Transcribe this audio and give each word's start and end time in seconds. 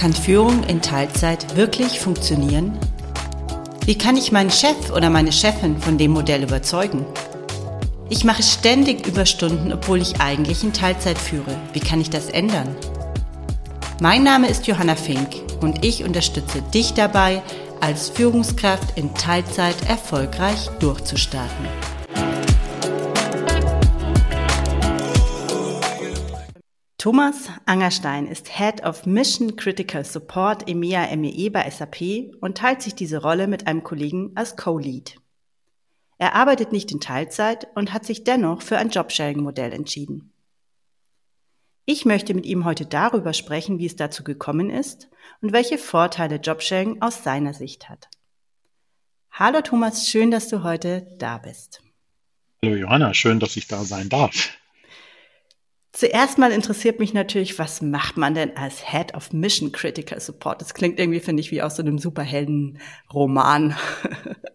Kann 0.00 0.14
Führung 0.14 0.64
in 0.64 0.80
Teilzeit 0.80 1.56
wirklich 1.56 2.00
funktionieren? 2.00 2.72
Wie 3.84 3.98
kann 3.98 4.16
ich 4.16 4.32
meinen 4.32 4.50
Chef 4.50 4.90
oder 4.96 5.10
meine 5.10 5.30
Chefin 5.30 5.78
von 5.78 5.98
dem 5.98 6.12
Modell 6.12 6.42
überzeugen? 6.42 7.04
Ich 8.08 8.24
mache 8.24 8.42
ständig 8.42 9.06
Überstunden, 9.06 9.74
obwohl 9.74 10.00
ich 10.00 10.18
eigentlich 10.18 10.64
in 10.64 10.72
Teilzeit 10.72 11.18
führe. 11.18 11.54
Wie 11.74 11.80
kann 11.80 12.00
ich 12.00 12.08
das 12.08 12.30
ändern? 12.30 12.74
Mein 14.00 14.22
Name 14.22 14.48
ist 14.48 14.66
Johanna 14.66 14.96
Fink 14.96 15.36
und 15.60 15.84
ich 15.84 16.02
unterstütze 16.02 16.62
dich 16.72 16.94
dabei, 16.94 17.42
als 17.82 18.08
Führungskraft 18.08 18.96
in 18.96 19.12
Teilzeit 19.12 19.76
erfolgreich 19.86 20.70
durchzustarten. 20.78 21.99
Thomas 27.00 27.48
Angerstein 27.64 28.26
ist 28.26 28.58
Head 28.58 28.84
of 28.84 29.06
Mission 29.06 29.56
Critical 29.56 30.04
Support 30.04 30.68
EMEA 30.68 31.16
MEE 31.16 31.30
e 31.30 31.48
bei 31.48 31.70
SAP 31.70 32.34
und 32.42 32.58
teilt 32.58 32.82
sich 32.82 32.94
diese 32.94 33.22
Rolle 33.22 33.46
mit 33.46 33.66
einem 33.66 33.82
Kollegen 33.82 34.32
als 34.34 34.54
Co-Lead. 34.58 35.18
Er 36.18 36.34
arbeitet 36.34 36.72
nicht 36.72 36.92
in 36.92 37.00
Teilzeit 37.00 37.68
und 37.74 37.94
hat 37.94 38.04
sich 38.04 38.24
dennoch 38.24 38.60
für 38.60 38.76
ein 38.76 38.90
Jobsharing-Modell 38.90 39.72
entschieden. 39.72 40.34
Ich 41.86 42.04
möchte 42.04 42.34
mit 42.34 42.44
ihm 42.44 42.66
heute 42.66 42.84
darüber 42.84 43.32
sprechen, 43.32 43.78
wie 43.78 43.86
es 43.86 43.96
dazu 43.96 44.22
gekommen 44.22 44.68
ist 44.68 45.08
und 45.40 45.54
welche 45.54 45.78
Vorteile 45.78 46.36
Jobsharing 46.36 47.00
aus 47.00 47.24
seiner 47.24 47.54
Sicht 47.54 47.88
hat. 47.88 48.10
Hallo 49.30 49.62
Thomas, 49.62 50.06
schön, 50.06 50.30
dass 50.30 50.48
du 50.48 50.64
heute 50.64 51.06
da 51.18 51.38
bist. 51.38 51.80
Hallo 52.62 52.76
Johanna, 52.76 53.14
schön, 53.14 53.40
dass 53.40 53.56
ich 53.56 53.68
da 53.68 53.84
sein 53.84 54.10
darf. 54.10 54.59
Zuerst 55.92 56.38
mal 56.38 56.52
interessiert 56.52 57.00
mich 57.00 57.14
natürlich, 57.14 57.58
was 57.58 57.82
macht 57.82 58.16
man 58.16 58.34
denn 58.34 58.56
als 58.56 58.90
Head 58.90 59.14
of 59.14 59.32
Mission 59.32 59.72
Critical 59.72 60.20
Support? 60.20 60.60
Das 60.60 60.74
klingt 60.74 61.00
irgendwie, 61.00 61.20
finde 61.20 61.40
ich, 61.40 61.50
wie 61.50 61.62
aus 61.62 61.76
so 61.76 61.82
einem 61.82 61.98
Superhelden-Roman. 61.98 63.76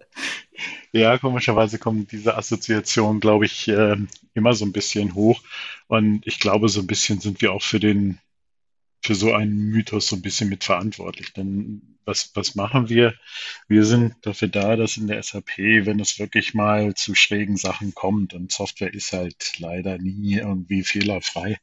Ja, 0.92 1.18
komischerweise 1.18 1.78
kommt 1.78 2.14
diese 2.14 2.38
Assoziation, 2.38 3.20
glaube 3.20 3.46
ich, 3.46 3.68
äh, 3.68 3.98
immer 4.34 4.54
so 4.54 4.64
ein 4.64 4.72
bisschen 4.72 5.14
hoch. 5.14 5.42
Und 5.88 6.26
ich 6.26 6.40
glaube, 6.40 6.70
so 6.70 6.80
ein 6.80 6.88
bisschen 6.88 7.20
sind 7.20 7.42
wir 7.42 7.52
auch 7.52 7.62
für 7.62 7.82
den, 7.82 8.20
für 9.06 9.16
so 9.16 9.34
einen 9.34 9.70
Mythos 9.70 10.08
so 10.08 10.16
ein 10.16 10.22
bisschen 10.24 10.50
mitverantwortlich. 10.50 11.32
Denn 11.34 11.98
was, 12.06 12.32
was 12.34 12.56
machen 12.56 12.90
wir? 12.90 13.14
Wir 13.68 13.86
sind 13.86 14.16
dafür 14.24 14.48
da, 14.48 14.76
dass 14.76 14.98
in 14.98 15.08
der 15.08 15.22
SAP, 15.22 15.58
wenn 15.58 16.00
es 16.00 16.18
wirklich 16.18 16.56
mal 16.56 16.96
zu 16.96 17.14
schrägen 17.14 17.56
Sachen 17.56 17.94
kommt, 17.94 18.34
und 18.34 18.52
Software 18.52 18.94
ist 18.94 19.14
halt 19.14 19.60
leider 19.60 20.00
nie 20.00 20.36
irgendwie 20.36 20.84
fehlerfrei, 20.84 21.58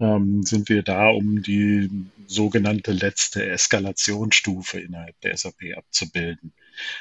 ähm, 0.00 0.42
sind 0.42 0.68
wir 0.68 0.82
da, 0.82 1.08
um 1.08 1.42
die 1.42 1.88
sogenannte 2.26 2.92
letzte 2.92 3.48
Eskalationsstufe 3.48 4.78
innerhalb 4.78 5.18
der 5.22 5.34
SAP 5.34 5.76
abzubilden. 5.76 6.52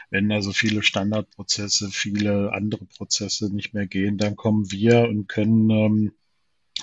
Wenn 0.09 0.31
also 0.31 0.53
viele 0.53 0.83
Standardprozesse, 0.83 1.89
viele 1.91 2.53
andere 2.53 2.85
Prozesse 2.85 3.53
nicht 3.53 3.73
mehr 3.73 3.87
gehen, 3.87 4.17
dann 4.17 4.37
kommen 4.37 4.71
wir 4.71 5.01
und 5.01 5.27
können 5.27 5.69
ähm, 5.69 6.11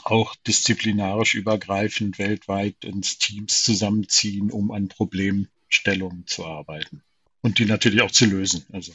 auch 0.04 0.34
disziplinarisch 0.46 1.34
übergreifend 1.34 2.18
weltweit 2.18 2.84
ins 2.84 3.18
Teams 3.18 3.62
zusammenziehen, 3.62 4.50
um 4.50 4.70
an 4.70 4.88
Problemen 4.88 5.48
Stellung 5.68 6.24
zu 6.26 6.44
arbeiten 6.44 7.02
und 7.40 7.58
die 7.58 7.64
natürlich 7.64 8.02
auch 8.02 8.10
zu 8.10 8.26
lösen. 8.26 8.64
Also. 8.72 8.92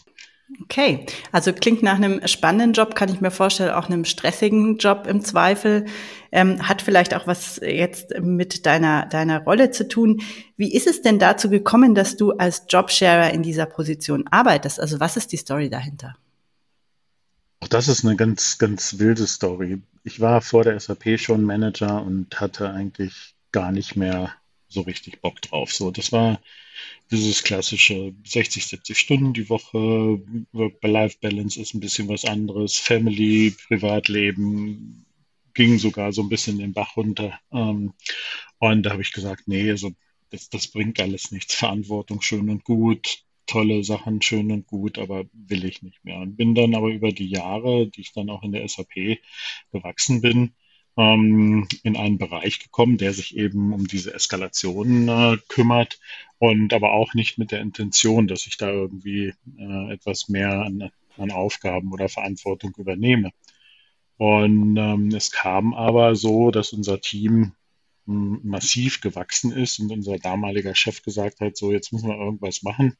Okay, 0.63 1.05
also 1.33 1.51
klingt 1.51 1.83
nach 1.83 1.95
einem 1.95 2.25
spannenden 2.25 2.71
Job, 2.71 2.95
kann 2.95 3.09
ich 3.09 3.19
mir 3.19 3.31
vorstellen, 3.31 3.71
auch 3.71 3.87
einem 3.87 4.05
stressigen 4.05 4.77
Job 4.77 5.05
im 5.05 5.21
Zweifel. 5.21 5.85
Ähm, 6.31 6.67
hat 6.67 6.81
vielleicht 6.81 7.13
auch 7.13 7.27
was 7.27 7.59
jetzt 7.61 8.17
mit 8.21 8.65
deiner, 8.65 9.05
deiner 9.07 9.43
Rolle 9.43 9.71
zu 9.71 9.87
tun. 9.87 10.21
Wie 10.55 10.73
ist 10.73 10.87
es 10.87 11.01
denn 11.01 11.19
dazu 11.19 11.49
gekommen, 11.49 11.95
dass 11.95 12.15
du 12.15 12.31
als 12.31 12.63
Jobsharer 12.69 13.31
in 13.31 13.43
dieser 13.43 13.65
Position 13.65 14.25
arbeitest? 14.27 14.79
Also 14.79 15.01
was 15.01 15.17
ist 15.17 15.33
die 15.33 15.37
Story 15.37 15.69
dahinter? 15.69 16.15
Auch 17.67 17.69
das 17.69 17.89
ist 17.89 18.05
eine 18.05 18.15
ganz, 18.15 18.59
ganz 18.59 18.97
wilde 18.97 19.27
Story. 19.27 19.81
Ich 20.05 20.21
war 20.21 20.39
vor 20.39 20.63
der 20.63 20.79
SAP 20.79 21.19
schon 21.19 21.43
Manager 21.43 22.01
und 22.01 22.39
hatte 22.39 22.69
eigentlich 22.69 23.35
gar 23.51 23.73
nicht 23.73 23.97
mehr 23.97 24.33
so 24.69 24.79
richtig 24.79 25.19
Bock 25.19 25.41
drauf. 25.41 25.73
So, 25.73 25.91
das 25.91 26.13
war 26.13 26.39
dieses 27.11 27.43
klassische 27.43 28.13
60, 28.23 28.67
70 28.67 28.97
Stunden 28.97 29.33
die 29.33 29.49
Woche, 29.49 29.77
Work-Life-Balance 30.53 31.59
ist 31.59 31.73
ein 31.73 31.81
bisschen 31.81 32.07
was 32.07 32.23
anderes, 32.23 32.77
Family, 32.77 33.53
Privatleben 33.67 35.05
ging 35.53 35.77
sogar 35.77 36.13
so 36.13 36.21
ein 36.21 36.29
bisschen 36.29 36.59
den 36.59 36.71
Bach 36.71 36.95
runter. 36.95 37.37
Ähm, 37.51 37.91
und 38.59 38.83
da 38.83 38.91
habe 38.91 39.01
ich 39.01 39.11
gesagt, 39.11 39.49
nee, 39.49 39.69
also 39.69 39.91
das, 40.29 40.49
das 40.49 40.67
bringt 40.67 41.01
alles 41.01 41.31
nichts. 41.31 41.55
Verantwortung 41.55 42.21
schön 42.21 42.49
und 42.49 42.63
gut, 42.63 43.25
tolle 43.47 43.83
Sachen 43.83 44.21
schön 44.21 44.51
und 44.51 44.67
gut, 44.67 44.99
aber 44.99 45.25
will 45.33 45.65
ich 45.65 45.81
nicht 45.81 46.03
mehr. 46.05 46.19
Und 46.19 46.35
bin 46.37 46.55
dann 46.55 46.75
aber 46.75 46.89
über 46.89 47.11
die 47.11 47.29
Jahre, 47.29 47.87
die 47.87 48.01
ich 48.01 48.13
dann 48.13 48.29
auch 48.29 48.43
in 48.43 48.51
der 48.51 48.67
SAP 48.67 49.19
gewachsen 49.71 50.21
bin, 50.21 50.53
ähm, 50.97 51.67
in 51.83 51.95
einen 51.95 52.17
Bereich 52.17 52.59
gekommen, 52.59 52.97
der 52.97 53.13
sich 53.13 53.37
eben 53.37 53.73
um 53.73 53.87
diese 53.87 54.13
Eskalation 54.13 55.07
äh, 55.07 55.37
kümmert 55.47 55.99
und 56.39 56.73
aber 56.73 56.93
auch 56.93 57.13
nicht 57.13 57.37
mit 57.37 57.51
der 57.51 57.61
Intention, 57.61 58.27
dass 58.27 58.47
ich 58.47 58.57
da 58.57 58.69
irgendwie 58.69 59.33
äh, 59.57 59.93
etwas 59.93 60.27
mehr 60.29 60.61
an, 60.61 60.91
an 61.17 61.31
Aufgaben 61.31 61.91
oder 61.93 62.09
Verantwortung 62.09 62.73
übernehme. 62.77 63.31
Und 64.17 64.77
ähm, 64.77 65.09
es 65.09 65.31
kam 65.31 65.73
aber 65.73 66.15
so, 66.15 66.49
dass 66.49 66.73
unser 66.73 66.99
Team 66.99 67.53
massiv 68.07 69.01
gewachsen 69.01 69.51
ist 69.51 69.79
und 69.79 69.91
unser 69.91 70.17
damaliger 70.17 70.75
Chef 70.75 71.03
gesagt 71.03 71.41
hat, 71.41 71.57
so 71.57 71.71
jetzt 71.71 71.91
müssen 71.91 72.09
wir 72.09 72.17
irgendwas 72.17 72.63
machen. 72.63 72.97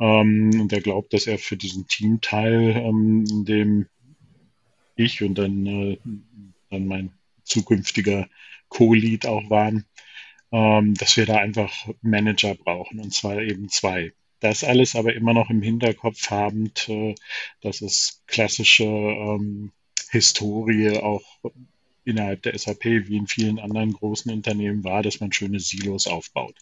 Ähm, 0.00 0.50
und 0.60 0.72
er 0.72 0.80
glaubt, 0.80 1.12
dass 1.12 1.26
er 1.26 1.38
für 1.38 1.56
diesen 1.56 1.88
Teamteil, 1.88 2.76
ähm, 2.76 3.24
in 3.28 3.44
dem 3.44 3.86
ich 4.96 5.22
und 5.22 5.36
dann, 5.36 5.66
äh, 5.66 5.98
dann 6.70 6.86
mein 6.86 7.12
zukünftiger 7.44 8.28
Co-Lead 8.68 9.26
auch 9.26 9.50
waren, 9.50 9.84
ähm, 10.52 10.94
dass 10.94 11.16
wir 11.16 11.26
da 11.26 11.38
einfach 11.38 11.88
Manager 12.02 12.54
brauchen 12.54 13.00
und 13.00 13.12
zwar 13.12 13.40
eben 13.40 13.68
zwei. 13.68 14.12
Das 14.40 14.62
alles 14.62 14.94
aber 14.94 15.14
immer 15.14 15.34
noch 15.34 15.50
im 15.50 15.62
Hinterkopf 15.62 16.30
habend, 16.30 16.88
äh, 16.88 17.14
dass 17.60 17.80
es 17.82 18.22
klassische 18.26 18.86
Historie 20.10 20.96
auch 20.98 21.24
innerhalb 22.08 22.42
der 22.42 22.58
SAP 22.58 22.84
wie 22.84 23.16
in 23.16 23.26
vielen 23.26 23.58
anderen 23.58 23.92
großen 23.92 24.32
Unternehmen 24.32 24.84
war, 24.84 25.02
dass 25.02 25.20
man 25.20 25.32
schöne 25.32 25.60
Silos 25.60 26.06
aufbaut. 26.06 26.56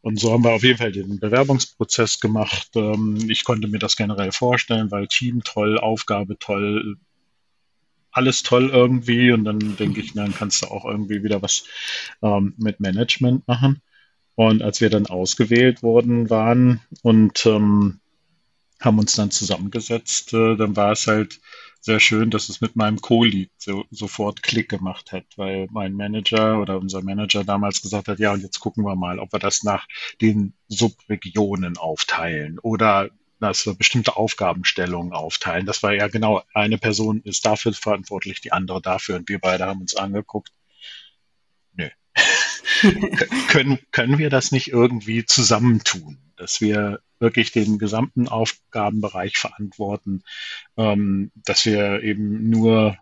Und 0.00 0.18
so 0.18 0.32
haben 0.32 0.42
wir 0.42 0.50
auf 0.50 0.64
jeden 0.64 0.78
Fall 0.78 0.90
den 0.90 1.20
Bewerbungsprozess 1.20 2.18
gemacht. 2.18 2.70
Ähm, 2.74 3.18
ich 3.28 3.44
konnte 3.44 3.68
mir 3.68 3.78
das 3.78 3.96
generell 3.96 4.32
vorstellen, 4.32 4.90
weil 4.90 5.06
Team 5.06 5.42
toll, 5.44 5.78
Aufgabe 5.78 6.38
toll, 6.38 6.96
alles 8.10 8.42
toll 8.42 8.70
irgendwie 8.70 9.30
und 9.32 9.44
dann 9.44 9.76
denke 9.76 10.00
ich, 10.00 10.12
dann 10.12 10.34
kannst 10.34 10.62
du 10.62 10.66
auch 10.66 10.84
irgendwie 10.84 11.22
wieder 11.22 11.40
was 11.40 11.64
ähm, 12.20 12.54
mit 12.58 12.80
Management 12.80 13.46
machen. 13.46 13.80
Und 14.34 14.62
als 14.62 14.80
wir 14.80 14.90
dann 14.90 15.06
ausgewählt 15.06 15.82
worden 15.82 16.30
waren 16.30 16.80
und 17.02 17.46
ähm, 17.46 18.00
haben 18.84 18.98
uns 18.98 19.14
dann 19.14 19.30
zusammengesetzt, 19.30 20.32
äh, 20.34 20.56
dann 20.56 20.76
war 20.76 20.92
es 20.92 21.06
halt 21.06 21.40
sehr 21.80 21.98
schön, 21.98 22.30
dass 22.30 22.48
es 22.48 22.60
mit 22.60 22.76
meinem 22.76 23.00
Co-Lead 23.00 23.50
so, 23.58 23.84
sofort 23.90 24.42
Klick 24.42 24.68
gemacht 24.68 25.10
hat, 25.10 25.24
weil 25.36 25.66
mein 25.70 25.94
Manager 25.94 26.60
oder 26.60 26.78
unser 26.78 27.02
Manager 27.02 27.42
damals 27.42 27.82
gesagt 27.82 28.06
hat, 28.06 28.20
ja, 28.20 28.32
und 28.32 28.42
jetzt 28.42 28.60
gucken 28.60 28.84
wir 28.84 28.94
mal, 28.94 29.18
ob 29.18 29.32
wir 29.32 29.40
das 29.40 29.64
nach 29.64 29.88
den 30.20 30.54
Subregionen 30.68 31.76
aufteilen 31.76 32.60
oder 32.60 33.10
dass 33.40 33.66
wir 33.66 33.74
bestimmte 33.74 34.16
Aufgabenstellungen 34.16 35.12
aufteilen. 35.12 35.66
Das 35.66 35.82
war 35.82 35.92
ja 35.92 36.06
genau, 36.06 36.42
eine 36.54 36.78
Person 36.78 37.20
ist 37.24 37.44
dafür 37.44 37.72
verantwortlich, 37.72 38.40
die 38.40 38.52
andere 38.52 38.80
dafür. 38.80 39.16
Und 39.16 39.28
wir 39.28 39.40
beide 39.40 39.66
haben 39.66 39.80
uns 39.80 39.96
angeguckt. 39.96 40.52
Nö. 41.74 41.88
können, 43.48 43.80
können 43.90 44.18
wir 44.18 44.30
das 44.30 44.52
nicht 44.52 44.68
irgendwie 44.68 45.24
zusammentun, 45.24 46.18
dass 46.42 46.60
wir 46.60 47.00
wirklich 47.20 47.52
den 47.52 47.78
gesamten 47.78 48.26
Aufgabenbereich 48.26 49.38
verantworten, 49.38 50.24
ähm, 50.76 51.30
dass 51.36 51.64
wir 51.64 52.02
eben 52.02 52.50
nur, 52.50 52.96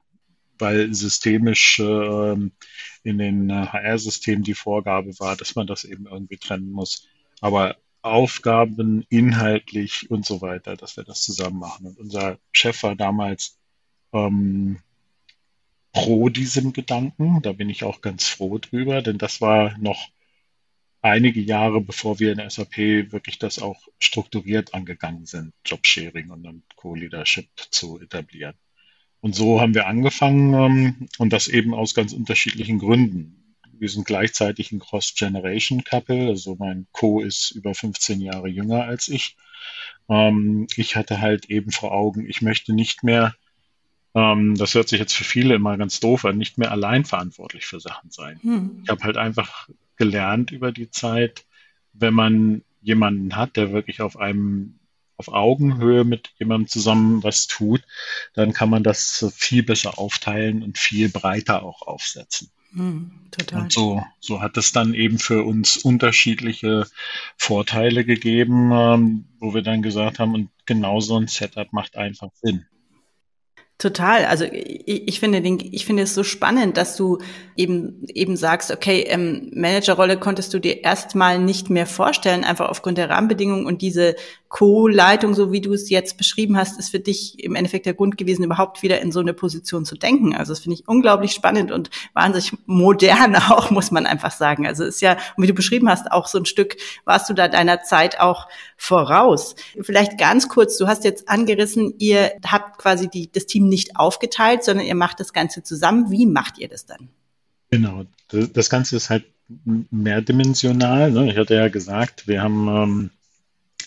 weil 0.58 0.92
systemisch 0.92 1.78
äh, 1.78 2.32
in 3.02 3.18
den 3.18 3.50
HR-Systemen 3.50 4.44
die 4.44 4.54
Vorgabe 4.54 5.18
war, 5.18 5.36
dass 5.36 5.56
man 5.56 5.66
das 5.66 5.84
eben 5.84 6.06
irgendwie 6.06 6.36
trennen 6.36 6.70
muss. 6.70 7.08
Aber 7.40 7.76
Aufgaben 8.02 9.06
inhaltlich 9.08 10.10
und 10.10 10.26
so 10.26 10.42
weiter, 10.42 10.76
dass 10.76 10.98
wir 10.98 11.04
das 11.04 11.22
zusammen 11.22 11.58
machen. 11.58 11.86
Und 11.86 11.98
unser 11.98 12.38
Chef 12.52 12.82
war 12.82 12.96
damals 12.96 13.58
ähm, 14.12 14.80
pro 15.92 16.28
diesem 16.28 16.74
Gedanken. 16.74 17.40
Da 17.40 17.52
bin 17.52 17.70
ich 17.70 17.84
auch 17.84 18.02
ganz 18.02 18.26
froh 18.26 18.58
drüber, 18.58 19.00
denn 19.00 19.16
das 19.16 19.40
war 19.40 19.78
noch 19.78 20.10
einige 21.02 21.40
Jahre, 21.40 21.80
bevor 21.80 22.18
wir 22.18 22.32
in 22.32 22.38
der 22.38 22.50
SAP 22.50 22.76
wirklich 23.12 23.38
das 23.38 23.60
auch 23.60 23.88
strukturiert 23.98 24.74
angegangen 24.74 25.26
sind, 25.26 25.52
Jobsharing 25.64 26.30
und 26.30 26.62
Co-Leadership 26.76 27.48
zu 27.70 28.00
etablieren. 28.00 28.54
Und 29.20 29.34
so 29.34 29.60
haben 29.60 29.74
wir 29.74 29.86
angefangen 29.86 30.54
ähm, 30.54 31.08
und 31.18 31.32
das 31.32 31.48
eben 31.48 31.74
aus 31.74 31.94
ganz 31.94 32.12
unterschiedlichen 32.12 32.78
Gründen 32.78 33.40
wir 33.80 33.88
sind 33.88 34.06
gleichzeitig 34.06 34.72
ein 34.72 34.78
Cross-Generation-Couple. 34.78 36.28
Also 36.28 36.54
mein 36.58 36.86
Co 36.92 37.20
ist 37.20 37.50
über 37.52 37.74
15 37.74 38.20
Jahre 38.20 38.48
jünger 38.48 38.84
als 38.84 39.08
ich. 39.08 39.36
Ähm, 40.08 40.66
ich 40.76 40.96
hatte 40.96 41.20
halt 41.20 41.46
eben 41.46 41.72
vor 41.72 41.92
Augen, 41.92 42.28
ich 42.28 42.42
möchte 42.42 42.74
nicht 42.74 43.02
mehr, 43.02 43.34
ähm, 44.14 44.54
das 44.56 44.74
hört 44.74 44.88
sich 44.88 45.00
jetzt 45.00 45.14
für 45.14 45.24
viele 45.24 45.54
immer 45.54 45.78
ganz 45.78 45.98
doof 45.98 46.26
an, 46.26 46.36
nicht 46.36 46.58
mehr 46.58 46.70
allein 46.70 47.06
verantwortlich 47.06 47.64
für 47.64 47.80
Sachen 47.80 48.10
sein. 48.10 48.38
Hm. 48.42 48.82
Ich 48.84 48.90
habe 48.90 49.02
halt 49.02 49.16
einfach 49.16 49.68
gelernt 50.00 50.50
über 50.50 50.72
die 50.72 50.90
Zeit, 50.90 51.44
wenn 51.92 52.14
man 52.14 52.62
jemanden 52.80 53.36
hat, 53.36 53.58
der 53.58 53.70
wirklich 53.70 54.00
auf 54.00 54.16
einem 54.16 54.78
auf 55.18 55.28
Augenhöhe 55.28 56.04
mit 56.04 56.32
jemandem 56.38 56.68
zusammen 56.68 57.22
was 57.22 57.46
tut, 57.46 57.82
dann 58.32 58.54
kann 58.54 58.70
man 58.70 58.82
das 58.82 59.30
viel 59.36 59.62
besser 59.62 59.98
aufteilen 59.98 60.62
und 60.62 60.78
viel 60.78 61.10
breiter 61.10 61.62
auch 61.62 61.82
aufsetzen. 61.82 62.50
Total. 63.30 63.60
Und 63.60 63.72
so, 63.72 64.02
so 64.20 64.40
hat 64.40 64.56
es 64.56 64.72
dann 64.72 64.94
eben 64.94 65.18
für 65.18 65.42
uns 65.44 65.76
unterschiedliche 65.76 66.86
Vorteile 67.36 68.06
gegeben, 68.06 68.70
ähm, 68.72 69.24
wo 69.38 69.52
wir 69.52 69.60
dann 69.60 69.82
gesagt 69.82 70.18
haben, 70.18 70.34
und 70.34 70.48
genau 70.64 71.00
so 71.00 71.18
ein 71.18 71.28
Setup 71.28 71.70
macht 71.74 71.98
einfach 71.98 72.30
Sinn. 72.40 72.64
Total. 73.80 74.26
Also 74.26 74.44
ich, 74.44 75.08
ich 75.08 75.20
finde 75.20 75.40
den, 75.40 75.58
ich 75.58 75.86
finde 75.86 76.02
es 76.02 76.14
so 76.14 76.22
spannend, 76.22 76.76
dass 76.76 76.98
du 76.98 77.16
eben 77.56 78.04
eben 78.08 78.36
sagst, 78.36 78.70
okay, 78.70 79.06
ähm, 79.08 79.50
Managerrolle 79.54 80.18
konntest 80.18 80.52
du 80.52 80.58
dir 80.58 80.84
erstmal 80.84 81.38
nicht 81.38 81.70
mehr 81.70 81.86
vorstellen, 81.86 82.44
einfach 82.44 82.68
aufgrund 82.68 82.98
der 82.98 83.08
Rahmenbedingungen 83.08 83.64
und 83.64 83.80
diese 83.80 84.16
Co-Leitung, 84.50 85.32
so 85.32 85.52
wie 85.52 85.60
du 85.60 85.72
es 85.72 85.90
jetzt 85.90 86.18
beschrieben 86.18 86.56
hast, 86.56 86.76
ist 86.76 86.90
für 86.90 86.98
dich 86.98 87.42
im 87.42 87.54
Endeffekt 87.54 87.86
der 87.86 87.94
Grund 87.94 88.18
gewesen, 88.18 88.42
überhaupt 88.42 88.82
wieder 88.82 89.00
in 89.00 89.12
so 89.12 89.20
eine 89.20 89.32
Position 89.32 89.84
zu 89.84 89.94
denken. 89.94 90.34
Also 90.34 90.52
das 90.52 90.58
finde 90.58 90.74
ich 90.74 90.88
unglaublich 90.88 91.30
spannend 91.30 91.70
und 91.70 91.88
wahnsinnig 92.14 92.58
modern 92.66 93.36
auch, 93.50 93.70
muss 93.70 93.92
man 93.92 94.06
einfach 94.06 94.32
sagen. 94.32 94.66
Also 94.66 94.84
ist 94.84 95.00
ja, 95.02 95.16
wie 95.36 95.46
du 95.46 95.54
beschrieben 95.54 95.88
hast, 95.88 96.10
auch 96.10 96.26
so 96.26 96.36
ein 96.36 96.46
Stück, 96.46 96.76
warst 97.04 97.30
du 97.30 97.32
da 97.32 97.46
deiner 97.46 97.82
Zeit 97.82 98.18
auch 98.18 98.48
voraus. 98.76 99.54
Vielleicht 99.80 100.18
ganz 100.18 100.48
kurz, 100.48 100.76
du 100.78 100.88
hast 100.88 101.04
jetzt 101.04 101.28
angerissen, 101.28 101.94
ihr 101.98 102.32
habt 102.44 102.76
quasi 102.78 103.08
die, 103.08 103.30
das 103.30 103.46
Team 103.46 103.68
nicht 103.68 103.96
aufgeteilt, 103.96 104.64
sondern 104.64 104.84
ihr 104.84 104.96
macht 104.96 105.20
das 105.20 105.32
Ganze 105.32 105.62
zusammen. 105.62 106.10
Wie 106.10 106.26
macht 106.26 106.58
ihr 106.58 106.68
das 106.68 106.86
dann? 106.86 107.08
Genau, 107.70 108.02
das 108.28 108.68
Ganze 108.68 108.96
ist 108.96 109.10
halt 109.10 109.26
mehrdimensional. 109.64 111.12
Ne? 111.12 111.30
Ich 111.30 111.38
hatte 111.38 111.54
ja 111.54 111.68
gesagt, 111.68 112.26
wir 112.26 112.42
haben 112.42 112.66
ähm, 112.68 113.10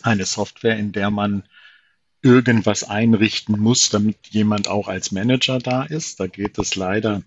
eine 0.03 0.25
Software, 0.25 0.77
in 0.77 0.91
der 0.91 1.11
man 1.11 1.43
irgendwas 2.21 2.83
einrichten 2.83 3.59
muss, 3.59 3.89
damit 3.89 4.17
jemand 4.29 4.67
auch 4.67 4.87
als 4.87 5.11
Manager 5.11 5.59
da 5.59 5.83
ist. 5.83 6.19
Da 6.19 6.27
geht 6.27 6.57
es 6.57 6.75
leider 6.75 7.21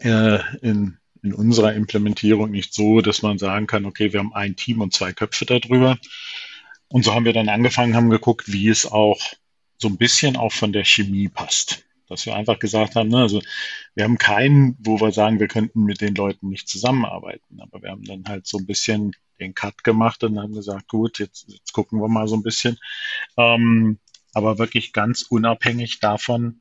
äh, 0.00 0.38
in, 0.62 0.98
in 1.22 1.34
unserer 1.34 1.74
Implementierung 1.74 2.50
nicht 2.50 2.72
so, 2.72 3.00
dass 3.00 3.22
man 3.22 3.38
sagen 3.38 3.66
kann, 3.66 3.86
okay, 3.86 4.12
wir 4.12 4.20
haben 4.20 4.34
ein 4.34 4.56
Team 4.56 4.80
und 4.80 4.94
zwei 4.94 5.12
Köpfe 5.12 5.46
darüber. 5.46 5.98
Und 6.88 7.04
so 7.04 7.14
haben 7.14 7.24
wir 7.24 7.32
dann 7.32 7.48
angefangen, 7.48 7.96
haben 7.96 8.10
geguckt, 8.10 8.52
wie 8.52 8.68
es 8.68 8.86
auch 8.86 9.20
so 9.78 9.88
ein 9.88 9.96
bisschen 9.96 10.36
auch 10.36 10.52
von 10.52 10.72
der 10.72 10.84
Chemie 10.84 11.28
passt. 11.28 11.84
Dass 12.08 12.26
wir 12.26 12.34
einfach 12.34 12.58
gesagt 12.58 12.96
haben, 12.96 13.08
ne, 13.08 13.18
also 13.18 13.40
wir 13.94 14.04
haben 14.04 14.18
keinen, 14.18 14.76
wo 14.80 15.00
wir 15.00 15.12
sagen, 15.12 15.40
wir 15.40 15.48
könnten 15.48 15.84
mit 15.84 16.00
den 16.00 16.14
Leuten 16.14 16.48
nicht 16.48 16.68
zusammenarbeiten. 16.68 17.60
Aber 17.60 17.82
wir 17.82 17.90
haben 17.90 18.04
dann 18.04 18.24
halt 18.26 18.46
so 18.46 18.58
ein 18.58 18.66
bisschen 18.66 19.12
den 19.40 19.54
Cut 19.54 19.84
gemacht 19.84 20.24
und 20.24 20.38
haben 20.38 20.54
gesagt, 20.54 20.88
gut, 20.88 21.18
jetzt, 21.18 21.46
jetzt 21.48 21.72
gucken 21.72 22.00
wir 22.00 22.08
mal 22.08 22.28
so 22.28 22.36
ein 22.36 22.42
bisschen. 22.42 22.78
Ähm, 23.36 23.98
aber 24.34 24.58
wirklich 24.58 24.92
ganz 24.92 25.22
unabhängig 25.22 26.00
davon, 26.00 26.60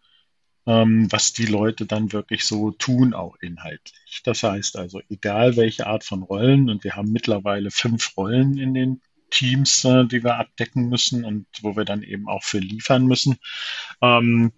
ähm, 0.66 1.08
was 1.12 1.34
die 1.34 1.46
Leute 1.46 1.86
dann 1.86 2.12
wirklich 2.12 2.46
so 2.46 2.72
tun, 2.72 3.14
auch 3.14 3.38
inhaltlich. 3.42 4.22
Das 4.24 4.44
heißt 4.44 4.78
also, 4.78 5.02
egal 5.10 5.56
welche 5.56 5.88
Art 5.88 6.04
von 6.04 6.24
Rollen, 6.24 6.70
und 6.70 6.84
wir 6.84 6.96
haben 6.96 7.12
mittlerweile 7.12 7.72
fünf 7.72 8.16
Rollen 8.18 8.58
in 8.58 8.74
den 8.74 9.02
Teams, 9.30 9.84
äh, 9.86 10.06
die 10.06 10.24
wir 10.24 10.36
abdecken 10.36 10.90
müssen 10.90 11.26
und 11.26 11.48
wo 11.62 11.76
wir 11.76 11.86
dann 11.86 12.04
eben 12.04 12.28
auch 12.28 12.44
für 12.44 12.60
liefern 12.60 13.06
müssen. 13.06 13.38
Ähm, 14.02 14.52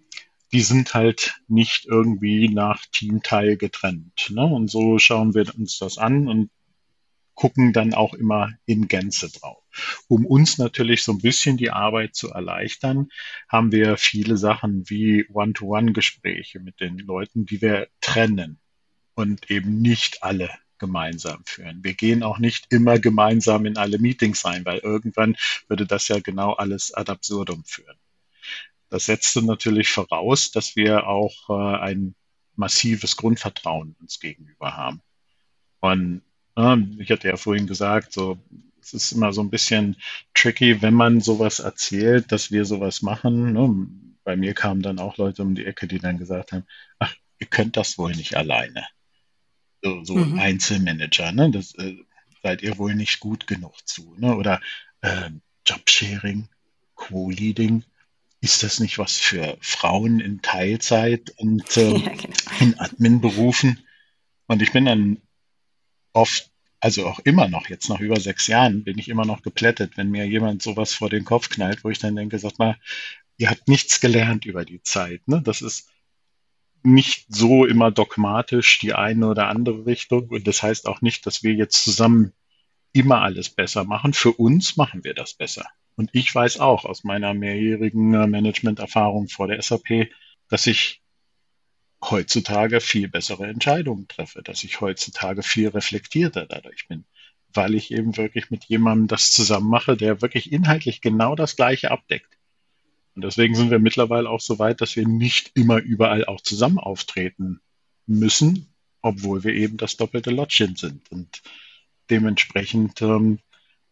die 0.52 0.60
sind 0.60 0.94
halt 0.94 1.40
nicht 1.48 1.86
irgendwie 1.86 2.48
nach 2.48 2.84
Teamteil 2.92 3.56
getrennt. 3.56 4.30
Ne? 4.30 4.44
Und 4.44 4.70
so 4.70 4.98
schauen 4.98 5.34
wir 5.34 5.54
uns 5.56 5.78
das 5.78 5.98
an 5.98 6.28
und 6.28 6.50
gucken 7.34 7.72
dann 7.72 7.94
auch 7.94 8.12
immer 8.12 8.52
in 8.66 8.86
Gänze 8.86 9.30
drauf. 9.30 9.62
Um 10.08 10.26
uns 10.26 10.58
natürlich 10.58 11.02
so 11.02 11.12
ein 11.12 11.22
bisschen 11.22 11.56
die 11.56 11.70
Arbeit 11.70 12.14
zu 12.14 12.30
erleichtern, 12.30 13.08
haben 13.48 13.72
wir 13.72 13.96
viele 13.96 14.36
Sachen 14.36 14.90
wie 14.90 15.26
One-to-One-Gespräche 15.32 16.60
mit 16.60 16.80
den 16.80 16.98
Leuten, 16.98 17.46
die 17.46 17.62
wir 17.62 17.88
trennen 18.02 18.58
und 19.14 19.50
eben 19.50 19.80
nicht 19.80 20.22
alle 20.22 20.50
gemeinsam 20.78 21.42
führen. 21.46 21.84
Wir 21.84 21.94
gehen 21.94 22.22
auch 22.22 22.38
nicht 22.38 22.66
immer 22.70 22.98
gemeinsam 22.98 23.64
in 23.66 23.78
alle 23.78 23.98
Meetings 23.98 24.44
rein, 24.44 24.64
weil 24.64 24.78
irgendwann 24.78 25.36
würde 25.68 25.86
das 25.86 26.08
ja 26.08 26.18
genau 26.20 26.52
alles 26.52 26.92
ad 26.92 27.10
absurdum 27.10 27.64
führen. 27.64 27.96
Das 28.90 29.06
setzte 29.06 29.44
natürlich 29.44 29.88
voraus, 29.88 30.50
dass 30.50 30.76
wir 30.76 31.06
auch 31.06 31.48
äh, 31.48 31.78
ein 31.78 32.14
massives 32.56 33.16
Grundvertrauen 33.16 33.96
uns 34.00 34.20
gegenüber 34.20 34.76
haben. 34.76 35.00
Und 35.80 36.22
ich 36.98 37.10
hatte 37.10 37.28
ja 37.28 37.36
vorhin 37.36 37.66
gesagt, 37.66 38.12
so, 38.12 38.38
es 38.82 38.92
ist 38.92 39.12
immer 39.12 39.32
so 39.32 39.40
ein 39.40 39.50
bisschen 39.50 39.96
tricky, 40.34 40.82
wenn 40.82 40.94
man 40.94 41.20
sowas 41.20 41.60
erzählt, 41.60 42.32
dass 42.32 42.50
wir 42.50 42.64
sowas 42.64 43.02
machen. 43.02 43.52
Ne? 43.52 43.86
Bei 44.24 44.36
mir 44.36 44.52
kamen 44.52 44.82
dann 44.82 44.98
auch 44.98 45.16
Leute 45.16 45.42
um 45.42 45.54
die 45.54 45.64
Ecke, 45.64 45.86
die 45.86 45.98
dann 45.98 46.18
gesagt 46.18 46.52
haben, 46.52 46.64
ach, 46.98 47.14
ihr 47.38 47.46
könnt 47.46 47.76
das 47.76 47.96
wohl 47.96 48.12
nicht 48.12 48.36
alleine. 48.36 48.84
So, 49.82 50.04
so 50.04 50.16
mhm. 50.16 50.38
Einzelmanager, 50.38 51.32
ne? 51.32 51.50
Das 51.50 51.74
äh, 51.76 51.96
seid 52.42 52.62
ihr 52.62 52.76
wohl 52.76 52.94
nicht 52.94 53.20
gut 53.20 53.46
genug 53.46 53.76
zu. 53.88 54.14
Ne? 54.18 54.36
Oder 54.36 54.60
äh, 55.00 55.30
Jobsharing, 55.64 56.48
Co-Leading. 56.94 57.84
Ist 58.40 58.62
das 58.62 58.80
nicht 58.80 58.98
was 58.98 59.16
für 59.16 59.58
Frauen 59.60 60.20
in 60.20 60.40
Teilzeit 60.40 61.30
und 61.36 61.64
äh, 61.76 61.90
ja, 61.90 62.14
genau. 62.14 62.34
in 62.60 62.78
Admin-Berufen? 62.78 63.84
Und 64.46 64.62
ich 64.62 64.72
bin 64.72 64.86
dann 64.86 65.18
oft, 66.12 66.50
also 66.80 67.06
auch 67.06 67.20
immer 67.20 67.48
noch, 67.48 67.68
jetzt 67.68 67.88
nach 67.88 68.00
über 68.00 68.18
sechs 68.18 68.46
Jahren, 68.46 68.84
bin 68.84 68.98
ich 68.98 69.08
immer 69.08 69.26
noch 69.26 69.42
geplättet, 69.42 69.96
wenn 69.96 70.10
mir 70.10 70.26
jemand 70.26 70.62
sowas 70.62 70.94
vor 70.94 71.10
den 71.10 71.24
Kopf 71.24 71.50
knallt, 71.50 71.84
wo 71.84 71.90
ich 71.90 71.98
dann 71.98 72.16
denke, 72.16 72.38
sag 72.38 72.58
mal, 72.58 72.76
ihr 73.36 73.50
habt 73.50 73.68
nichts 73.68 74.00
gelernt 74.00 74.44
über 74.46 74.64
die 74.64 74.82
Zeit. 74.82 75.26
Ne? 75.28 75.42
Das 75.42 75.62
ist 75.62 75.88
nicht 76.82 77.26
so 77.28 77.64
immer 77.64 77.90
dogmatisch 77.90 78.78
die 78.78 78.94
eine 78.94 79.28
oder 79.28 79.48
andere 79.48 79.86
Richtung. 79.86 80.28
Und 80.28 80.46
das 80.46 80.62
heißt 80.62 80.86
auch 80.86 81.00
nicht, 81.00 81.26
dass 81.26 81.42
wir 81.42 81.52
jetzt 81.52 81.84
zusammen 81.84 82.32
immer 82.92 83.22
alles 83.22 83.50
besser 83.50 83.84
machen. 83.84 84.12
Für 84.12 84.32
uns 84.32 84.76
machen 84.76 85.04
wir 85.04 85.14
das 85.14 85.34
besser. 85.34 85.66
Und 86.00 86.08
ich 86.14 86.34
weiß 86.34 86.60
auch 86.60 86.86
aus 86.86 87.04
meiner 87.04 87.34
mehrjährigen 87.34 88.14
äh, 88.14 88.26
Management-Erfahrung 88.26 89.28
vor 89.28 89.48
der 89.48 89.60
SAP, 89.60 90.08
dass 90.48 90.66
ich 90.66 91.02
heutzutage 92.02 92.80
viel 92.80 93.06
bessere 93.06 93.46
Entscheidungen 93.46 94.08
treffe, 94.08 94.42
dass 94.42 94.64
ich 94.64 94.80
heutzutage 94.80 95.42
viel 95.42 95.68
reflektierter 95.68 96.46
dadurch 96.46 96.88
bin, 96.88 97.04
weil 97.52 97.74
ich 97.74 97.90
eben 97.90 98.16
wirklich 98.16 98.50
mit 98.50 98.64
jemandem 98.64 99.08
das 99.08 99.32
zusammen 99.32 99.68
mache, 99.68 99.94
der 99.94 100.22
wirklich 100.22 100.50
inhaltlich 100.50 101.02
genau 101.02 101.34
das 101.34 101.54
Gleiche 101.54 101.90
abdeckt. 101.90 102.38
Und 103.14 103.22
deswegen 103.22 103.54
sind 103.54 103.70
wir 103.70 103.78
mittlerweile 103.78 104.30
auch 104.30 104.40
so 104.40 104.58
weit, 104.58 104.80
dass 104.80 104.96
wir 104.96 105.06
nicht 105.06 105.50
immer 105.52 105.82
überall 105.82 106.24
auch 106.24 106.40
zusammen 106.40 106.78
auftreten 106.78 107.60
müssen, 108.06 108.72
obwohl 109.02 109.44
wir 109.44 109.52
eben 109.52 109.76
das 109.76 109.98
doppelte 109.98 110.30
Lotchen 110.30 110.76
sind. 110.76 111.12
Und 111.12 111.42
dementsprechend 112.08 113.02
ähm, 113.02 113.38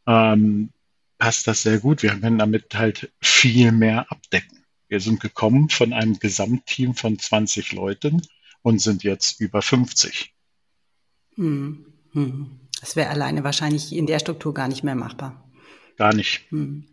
ähm, 0.07 0.71
passt 1.19 1.47
das 1.47 1.63
sehr 1.63 1.81
gut. 1.81 2.03
Wir 2.03 2.19
können 2.19 2.39
damit 2.39 2.75
halt 2.75 3.13
viel 3.21 3.73
mehr 3.73 4.11
abdecken. 4.11 4.65
Wir 4.89 5.01
sind 5.01 5.21
gekommen 5.21 5.69
von 5.69 5.93
einem 5.93 6.19
Gesamtteam 6.19 6.95
von 6.95 7.19
20 7.19 7.73
Leuten 7.73 8.23
und 8.63 8.81
sind 8.81 9.03
jetzt 9.03 9.41
über 9.41 9.61
50. 9.61 10.35
Hm. 11.35 11.87
Hm. 12.13 12.61
Das 12.81 12.97
wäre 12.97 13.11
alleine 13.11 13.45
wahrscheinlich 13.45 13.93
in 13.93 14.07
der 14.07 14.19
Struktur 14.19 14.55
gar 14.55 14.69
nicht 14.69 14.85
mehr 14.85 14.95
machbar. 14.95 15.51
Gar 15.97 16.15
nicht. 16.15 16.43
Hm. 16.51 16.87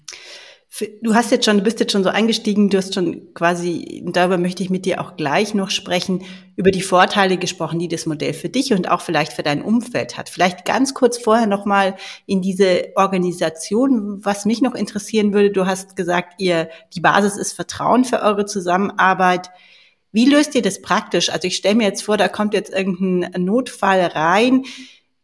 Du 1.01 1.15
hast 1.15 1.31
jetzt 1.31 1.45
schon, 1.45 1.57
du 1.57 1.63
bist 1.63 1.79
jetzt 1.79 1.93
schon 1.93 2.03
so 2.03 2.09
eingestiegen, 2.09 2.69
du 2.69 2.77
hast 2.77 2.93
schon 2.93 3.33
quasi, 3.33 4.03
darüber 4.07 4.37
möchte 4.37 4.61
ich 4.61 4.69
mit 4.69 4.85
dir 4.85 4.99
auch 4.99 5.15
gleich 5.15 5.53
noch 5.53 5.69
sprechen, 5.69 6.23
über 6.57 6.69
die 6.69 6.81
Vorteile 6.81 7.37
gesprochen, 7.37 7.79
die 7.79 7.87
das 7.87 8.05
Modell 8.05 8.33
für 8.33 8.49
dich 8.49 8.73
und 8.73 8.91
auch 8.91 8.99
vielleicht 8.99 9.31
für 9.31 9.43
dein 9.43 9.61
Umfeld 9.61 10.17
hat. 10.17 10.27
Vielleicht 10.27 10.65
ganz 10.65 10.93
kurz 10.93 11.17
vorher 11.17 11.47
nochmal 11.47 11.95
in 12.25 12.41
diese 12.41 12.89
Organisation, 12.95 14.25
was 14.25 14.43
mich 14.43 14.61
noch 14.61 14.75
interessieren 14.75 15.31
würde. 15.31 15.51
Du 15.51 15.65
hast 15.65 15.95
gesagt, 15.95 16.41
ihr, 16.41 16.69
die 16.93 17.01
Basis 17.01 17.37
ist 17.37 17.53
Vertrauen 17.53 18.03
für 18.03 18.21
eure 18.21 18.45
Zusammenarbeit. 18.45 19.51
Wie 20.11 20.25
löst 20.25 20.55
ihr 20.55 20.61
das 20.61 20.81
praktisch? 20.81 21.29
Also 21.29 21.47
ich 21.47 21.55
stelle 21.55 21.75
mir 21.75 21.85
jetzt 21.85 22.03
vor, 22.03 22.17
da 22.17 22.27
kommt 22.27 22.53
jetzt 22.53 22.73
irgendein 22.73 23.45
Notfall 23.45 24.01
rein 24.01 24.65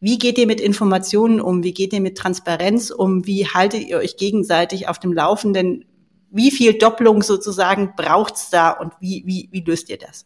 wie 0.01 0.17
geht 0.17 0.39
ihr 0.39 0.48
mit 0.48 0.60
Informationen 0.60 1.39
um? 1.39 1.63
Wie 1.63 1.74
geht 1.74 1.93
ihr 1.93 2.01
mit 2.01 2.17
Transparenz 2.17 2.89
um? 2.89 3.27
Wie 3.27 3.48
haltet 3.48 3.88
ihr 3.88 3.98
euch 3.98 4.17
gegenseitig 4.17 4.88
auf 4.88 4.98
dem 4.98 5.13
Laufenden? 5.13 5.86
Wie 6.31 6.50
viel 6.50 6.74
Doppelung 6.74 7.22
sozusagen 7.22 7.93
braucht's 7.96 8.50
da 8.50 8.72
und 8.72 8.93
wie, 9.00 9.22
wie, 9.27 9.50
wie 9.51 9.62
löst 9.62 9.89
ihr 9.89 10.00
das? 10.00 10.25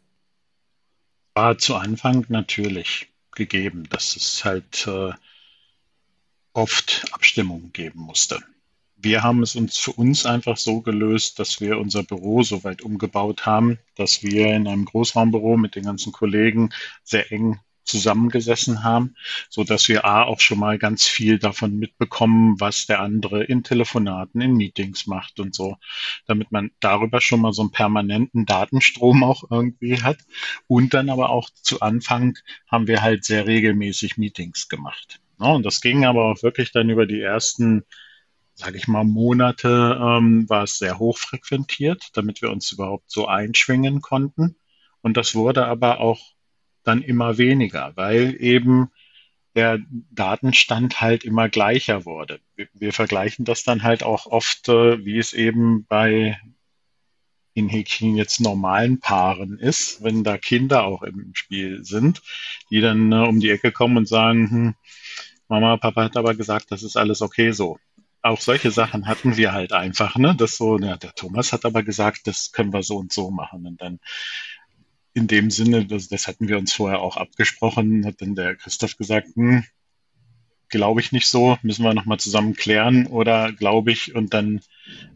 War 1.33 1.57
zu 1.57 1.75
Anfang 1.75 2.25
natürlich 2.29 3.09
gegeben, 3.35 3.83
dass 3.89 4.15
es 4.15 4.45
halt 4.45 4.87
äh, 4.87 5.11
oft 6.53 7.05
Abstimmungen 7.11 7.73
geben 7.73 7.99
musste. 7.99 8.39
Wir 8.95 9.23
haben 9.23 9.43
es 9.43 9.57
uns 9.57 9.77
für 9.77 9.91
uns 9.91 10.25
einfach 10.25 10.55
so 10.55 10.79
gelöst, 10.79 11.37
dass 11.37 11.59
wir 11.59 11.79
unser 11.79 12.03
Büro 12.03 12.43
so 12.43 12.63
weit 12.63 12.81
umgebaut 12.81 13.45
haben, 13.45 13.77
dass 13.95 14.23
wir 14.23 14.47
in 14.47 14.69
einem 14.69 14.85
Großraumbüro 14.85 15.57
mit 15.57 15.75
den 15.75 15.83
ganzen 15.83 16.13
Kollegen 16.13 16.69
sehr 17.03 17.29
eng 17.33 17.59
zusammengesessen 17.85 18.83
haben, 18.83 19.15
so 19.49 19.63
dass 19.63 19.87
wir 19.87 20.05
A 20.05 20.23
auch 20.23 20.39
schon 20.39 20.59
mal 20.59 20.77
ganz 20.77 21.05
viel 21.05 21.39
davon 21.39 21.77
mitbekommen, 21.77 22.59
was 22.59 22.85
der 22.85 22.99
andere 22.99 23.43
in 23.43 23.63
Telefonaten, 23.63 24.41
in 24.41 24.53
Meetings 24.53 25.07
macht 25.07 25.39
und 25.39 25.55
so, 25.55 25.77
damit 26.25 26.51
man 26.51 26.71
darüber 26.79 27.21
schon 27.21 27.41
mal 27.41 27.53
so 27.53 27.61
einen 27.61 27.71
permanenten 27.71 28.45
Datenstrom 28.45 29.23
auch 29.23 29.43
irgendwie 29.49 30.01
hat. 30.01 30.17
Und 30.67 30.93
dann 30.93 31.09
aber 31.09 31.29
auch 31.29 31.49
zu 31.49 31.81
Anfang 31.81 32.37
haben 32.67 32.87
wir 32.87 33.01
halt 33.01 33.23
sehr 33.23 33.47
regelmäßig 33.47 34.17
Meetings 34.17 34.67
gemacht. 34.67 35.19
Ja, 35.39 35.47
und 35.47 35.65
das 35.65 35.81
ging 35.81 36.05
aber 36.05 36.25
auch 36.25 36.43
wirklich 36.43 36.71
dann 36.71 36.89
über 36.89 37.05
die 37.05 37.21
ersten 37.21 37.83
sage 38.55 38.77
ich 38.77 38.87
mal, 38.87 39.03
Monate 39.03 39.99
ähm, 40.01 40.49
war 40.49 40.63
es 40.63 40.79
sehr 40.79 40.97
hoch 40.97 41.17
frequentiert, 41.17 42.09
damit 42.13 42.41
wir 42.41 42.51
uns 42.51 42.71
überhaupt 42.71 43.11
so 43.11 43.27
einschwingen 43.27 44.01
konnten. 44.01 44.55
Und 45.01 45.17
das 45.17 45.35
wurde 45.35 45.65
aber 45.67 45.99
auch 45.99 46.34
dann 46.85 47.01
immer 47.01 47.37
weniger, 47.37 47.93
weil 47.95 48.35
eben 48.39 48.91
der 49.55 49.79
Datenstand 50.11 51.01
halt 51.01 51.23
immer 51.23 51.49
gleicher 51.49 52.05
wurde. 52.05 52.39
Wir, 52.55 52.67
wir 52.73 52.93
vergleichen 52.93 53.45
das 53.45 53.63
dann 53.63 53.83
halt 53.83 54.03
auch 54.03 54.25
oft, 54.25 54.67
äh, 54.69 55.03
wie 55.05 55.17
es 55.17 55.33
eben 55.33 55.85
bei 55.85 56.37
in 57.53 57.69
Häkchen 57.69 58.17
jetzt 58.17 58.41
normalen 58.41 58.99
Paaren 58.99 59.57
ist, 59.57 60.03
wenn 60.03 60.25
da 60.25 60.37
Kinder 60.37 60.83
auch 60.83 61.03
im 61.03 61.31
Spiel 61.33 61.85
sind, 61.85 62.21
die 62.69 62.81
dann 62.81 63.11
äh, 63.13 63.27
um 63.27 63.39
die 63.39 63.49
Ecke 63.49 63.71
kommen 63.71 63.95
und 63.95 64.09
sagen, 64.09 64.49
hm, 64.51 64.75
Mama, 65.47 65.77
Papa 65.77 66.03
hat 66.03 66.17
aber 66.17 66.35
gesagt, 66.35 66.71
das 66.71 66.83
ist 66.83 66.97
alles 66.97 67.21
okay 67.21 67.51
so. 67.51 67.77
Auch 68.21 68.41
solche 68.41 68.71
Sachen 68.71 69.07
hatten 69.07 69.37
wir 69.37 69.53
halt 69.53 69.71
einfach, 69.71 70.17
ne? 70.17 70.35
Das 70.35 70.57
so, 70.57 70.77
ja, 70.79 70.97
der 70.97 71.13
Thomas 71.13 71.53
hat 71.53 71.63
aber 71.63 71.83
gesagt, 71.83 72.27
das 72.27 72.51
können 72.51 72.73
wir 72.73 72.83
so 72.83 72.97
und 72.97 73.13
so 73.13 73.29
machen. 73.29 73.65
Und 73.67 73.79
dann 73.79 73.99
in 75.15 75.27
dem 75.27 75.49
Sinne, 75.49 75.85
das, 75.85 76.09
das 76.09 76.27
hatten 76.27 76.49
wir 76.49 76.57
uns 76.57 76.73
vorher 76.73 76.99
auch 76.99 77.15
abgesprochen, 77.15 78.05
hat 78.05 78.21
dann 78.21 78.35
der 78.35 78.55
Christoph 78.55 78.97
gesagt, 78.97 79.29
hm, 79.35 79.63
glaube 80.67 80.99
ich 80.99 81.13
nicht 81.13 81.27
so, 81.27 81.57
müssen 81.61 81.83
wir 81.83 81.93
nochmal 81.93 82.19
zusammen 82.19 82.53
klären 82.53 83.07
oder 83.07 83.53
glaube 83.53 83.93
ich 83.93 84.13
und 84.13 84.33
dann 84.33 84.59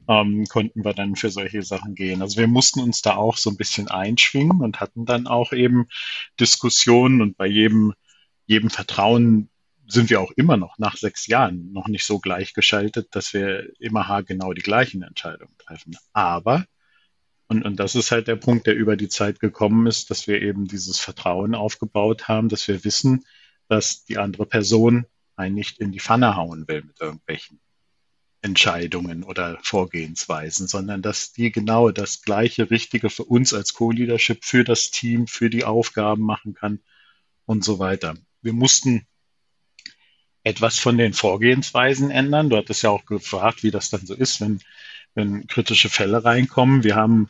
ähm, 0.08 0.46
konnten 0.46 0.86
wir 0.86 0.94
dann 0.94 1.18
für 1.18 1.30
solche 1.30 1.64
Sachen 1.64 1.96
gehen. 1.96 2.22
Also 2.22 2.40
wir 2.40 2.48
mussten 2.48 2.80
uns 2.80 3.02
da 3.02 3.16
auch 3.18 3.36
so 3.36 3.50
ein 3.50 3.58
bisschen 3.58 3.90
einschwingen 3.90 4.62
und 4.62 4.80
hatten 4.80 5.06
dann 5.06 5.28
auch 5.28 5.52
eben 5.52 5.88
Diskussionen 6.40 7.22
und 7.22 7.36
bei 7.36 7.48
jedem, 7.48 7.94
jedem 8.46 8.70
Vertrauen 8.70 9.50
sind 9.86 10.10
wir 10.10 10.22
auch 10.22 10.32
immer 10.32 10.56
noch 10.56 10.78
nach 10.78 10.96
sechs 10.96 11.28
Jahren 11.28 11.74
noch 11.74 11.90
nicht 11.90 12.06
so 12.06 12.20
gleichgeschaltet, 12.20 13.10
dass 13.12 13.34
wir 13.34 13.68
immer 13.80 14.24
genau 14.24 14.54
die 14.54 14.62
gleichen 14.62 15.02
Entscheidungen 15.02 15.56
treffen. 15.58 15.98
Aber 16.14 16.66
und, 17.50 17.66
und 17.66 17.78
das 17.78 17.96
ist 17.96 18.12
halt 18.12 18.28
der 18.28 18.36
Punkt, 18.36 18.68
der 18.68 18.76
über 18.76 18.96
die 18.96 19.10
Zeit 19.10 19.40
gekommen 19.40 19.88
ist, 19.88 20.12
dass 20.12 20.28
wir 20.28 20.42
eben 20.42 20.68
dieses 20.68 21.00
Vertrauen 21.00 21.56
aufgebaut 21.56 22.28
haben, 22.28 22.48
dass 22.48 22.68
wir 22.68 22.84
wissen, 22.84 23.26
dass 23.68 24.06
die 24.06 24.20
andere 24.20 24.46
Person 24.46 25.08
einen 25.36 25.56
nicht 25.56 25.80
in 25.80 25.92
die 25.92 26.00
Pfanne 26.00 26.36
hauen 26.36 26.68
will 26.68 26.84
mit 26.84 27.02
irgendwelchen 27.02 27.60
Entscheidungen 28.42 29.24
oder 29.24 29.58
Vorgehensweisen, 29.64 30.68
sondern 30.68 31.02
dass 31.02 31.34
die 31.34 31.52
genau 31.52 31.90
das 31.90 32.22
gleiche 32.22 32.70
Richtige 32.70 33.10
für 33.10 33.24
uns 33.24 33.54
als 33.54 33.74
Co-Leadership, 33.74 34.46
für 34.46 34.64
das 34.64 34.92
Team, 34.92 35.26
für 35.26 35.50
die 35.50 35.66
Aufgaben 35.66 36.22
machen 36.22 36.54
kann 36.54 36.80
und 37.46 37.64
so 37.64 37.80
weiter. 37.80 38.16
Wir 38.42 38.54
mussten 38.54 39.08
etwas 40.44 40.78
von 40.78 41.00
den 41.00 41.14
Vorgehensweisen 41.14 42.12
ändern. 42.12 42.50
Du 42.50 42.58
hattest 42.58 42.84
ja 42.84 42.92
auch 42.92 43.06
gefragt, 43.06 43.64
wie 43.64 43.72
das 43.72 43.90
dann 43.90 44.06
so 44.06 44.14
ist, 44.14 44.40
wenn, 44.40 44.62
wenn 45.16 45.48
kritische 45.48 45.90
Fälle 45.90 46.24
reinkommen. 46.24 46.84
Wir 46.84 46.96
haben 46.96 47.30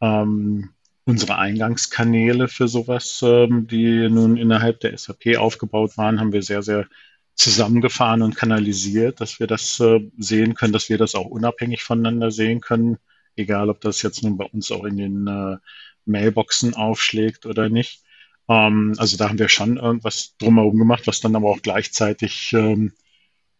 ähm, 0.00 0.70
unsere 1.04 1.38
Eingangskanäle 1.38 2.48
für 2.48 2.68
sowas, 2.68 3.20
ähm, 3.22 3.66
die 3.66 4.08
nun 4.08 4.36
innerhalb 4.36 4.80
der 4.80 4.96
SAP 4.96 5.38
aufgebaut 5.38 5.96
waren, 5.96 6.20
haben 6.20 6.32
wir 6.32 6.42
sehr, 6.42 6.62
sehr 6.62 6.86
zusammengefahren 7.34 8.22
und 8.22 8.36
kanalisiert, 8.36 9.20
dass 9.20 9.40
wir 9.40 9.46
das 9.46 9.80
äh, 9.80 10.00
sehen 10.18 10.54
können, 10.54 10.72
dass 10.72 10.88
wir 10.88 10.98
das 10.98 11.14
auch 11.14 11.26
unabhängig 11.26 11.82
voneinander 11.82 12.30
sehen 12.30 12.60
können, 12.60 12.98
egal 13.36 13.70
ob 13.70 13.80
das 13.80 14.02
jetzt 14.02 14.22
nun 14.22 14.36
bei 14.36 14.44
uns 14.44 14.70
auch 14.72 14.84
in 14.84 14.96
den 14.96 15.26
äh, 15.26 15.56
Mailboxen 16.04 16.74
aufschlägt 16.74 17.46
oder 17.46 17.68
nicht. 17.68 18.02
Ähm, 18.48 18.94
also 18.98 19.16
da 19.16 19.28
haben 19.28 19.38
wir 19.38 19.48
schon 19.48 19.76
irgendwas 19.76 20.36
drumherum 20.38 20.78
gemacht, 20.78 21.06
was 21.06 21.20
dann 21.20 21.36
aber 21.36 21.48
auch 21.48 21.62
gleichzeitig 21.62 22.52
ähm, 22.54 22.92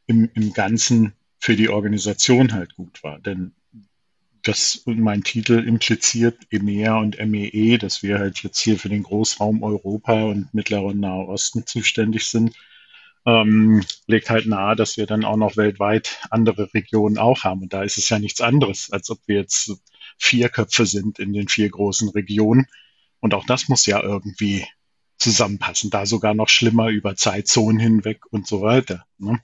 im, 0.06 0.28
im 0.34 0.52
Ganzen 0.52 1.14
für 1.38 1.54
die 1.54 1.68
Organisation 1.68 2.52
halt 2.52 2.74
gut 2.74 3.02
war. 3.04 3.20
Denn 3.20 3.54
das 4.42 4.82
mein 4.86 5.22
Titel 5.22 5.58
impliziert 5.58 6.38
EMEA 6.50 6.98
und 6.98 7.18
MEE, 7.18 7.78
dass 7.78 8.02
wir 8.02 8.18
halt 8.18 8.42
jetzt 8.42 8.60
hier 8.60 8.78
für 8.78 8.88
den 8.88 9.02
Großraum 9.02 9.62
Europa 9.62 10.24
und 10.24 10.52
Mittlerer 10.54 10.84
und 10.84 11.00
Nahe 11.00 11.26
Osten 11.26 11.66
zuständig 11.66 12.26
sind, 12.26 12.54
ähm, 13.26 13.84
legt 14.06 14.30
halt 14.30 14.46
nahe, 14.46 14.74
dass 14.74 14.96
wir 14.96 15.06
dann 15.06 15.24
auch 15.24 15.36
noch 15.36 15.56
weltweit 15.56 16.20
andere 16.30 16.72
Regionen 16.72 17.18
auch 17.18 17.44
haben. 17.44 17.62
Und 17.62 17.72
da 17.72 17.82
ist 17.82 17.98
es 17.98 18.08
ja 18.08 18.18
nichts 18.18 18.40
anderes, 18.40 18.90
als 18.90 19.10
ob 19.10 19.18
wir 19.26 19.36
jetzt 19.36 19.72
vier 20.16 20.48
Köpfe 20.48 20.86
sind 20.86 21.18
in 21.18 21.32
den 21.32 21.48
vier 21.48 21.68
großen 21.68 22.08
Regionen. 22.10 22.66
Und 23.20 23.34
auch 23.34 23.44
das 23.44 23.68
muss 23.68 23.86
ja 23.86 24.02
irgendwie 24.02 24.66
zusammenpassen. 25.18 25.90
Da 25.90 26.06
sogar 26.06 26.34
noch 26.34 26.48
schlimmer 26.48 26.88
über 26.88 27.16
Zeitzonen 27.16 27.78
hinweg 27.78 28.20
und 28.30 28.46
so 28.46 28.62
weiter. 28.62 29.04
Ne? 29.18 29.40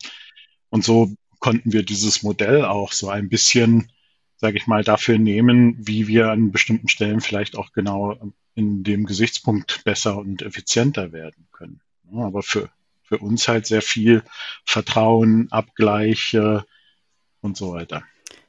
Und 0.70 0.84
so 0.84 1.12
konnten 1.40 1.72
wir 1.72 1.82
dieses 1.82 2.22
Modell 2.22 2.64
auch 2.64 2.92
so 2.92 3.10
ein 3.10 3.28
bisschen 3.28 3.92
sage 4.36 4.56
ich 4.56 4.66
mal, 4.66 4.84
dafür 4.84 5.18
nehmen, 5.18 5.76
wie 5.78 6.06
wir 6.06 6.30
an 6.30 6.52
bestimmten 6.52 6.88
Stellen 6.88 7.20
vielleicht 7.20 7.56
auch 7.56 7.72
genau 7.72 8.16
in 8.54 8.84
dem 8.84 9.06
Gesichtspunkt 9.06 9.82
besser 9.84 10.18
und 10.18 10.42
effizienter 10.42 11.12
werden 11.12 11.46
können. 11.52 11.80
Aber 12.14 12.42
für, 12.42 12.68
für 13.02 13.18
uns 13.18 13.48
halt 13.48 13.66
sehr 13.66 13.82
viel 13.82 14.22
Vertrauen, 14.64 15.48
Abgleich 15.50 16.36
und 17.40 17.56
so 17.56 17.72
weiter. 17.72 18.02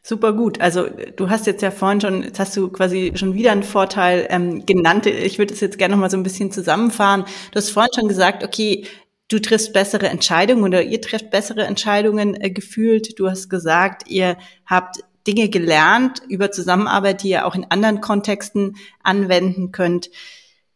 Super 0.08 0.34
gut. 0.34 0.62
Also 0.62 0.88
du 1.15 1.32
hast 1.32 1.48
jetzt 1.48 1.63
ja 1.63 1.72
vorhin 1.72 2.00
schon, 2.00 2.22
jetzt 2.22 2.39
hast 2.39 2.56
du 2.56 2.70
quasi 2.70 3.13
schon 3.15 3.34
wieder 3.34 3.51
einen 3.51 3.63
Vorteil 3.63 4.27
ähm, 4.30 4.63
genannt. 4.63 5.08
Ich 5.08 5.39
würde 5.39 5.51
es 5.51 5.62
jetzt 5.62 5.80
gerne 5.80 5.96
noch 5.96 6.01
mal 6.01 6.12
so 6.12 6.18
ein 6.18 6.22
bisschen 6.22 6.51
zusammenfahren. 6.51 7.25
Du 7.51 7.58
hast 7.58 7.72
vorhin 7.72 7.89
schon 7.96 8.08
gesagt, 8.08 8.44
okay, 8.44 8.86
du 9.30 9.39
triffst 9.39 9.74
bessere 9.74 10.08
Entscheidungen 10.08 10.63
oder 10.63 10.84
ihr 10.84 11.01
trefft 11.01 11.32
bessere 11.32 11.63
Entscheidungen 11.63 12.39
äh, 12.39 12.51
gefühlt. 12.51 13.18
Du 13.18 13.27
hast 13.27 13.50
gesagt, 13.50 14.08
ihr 14.08 14.38
habt 14.68 15.00
Dinge 15.27 15.50
gelernt 15.50 16.22
über 16.27 16.51
Zusammenarbeit, 16.51 17.24
die 17.24 17.29
ihr 17.29 17.46
auch 17.46 17.55
in 17.55 17.65
anderen 17.70 18.01
Kontexten 18.01 18.77
anwenden 19.03 19.72
könnt. 19.72 20.10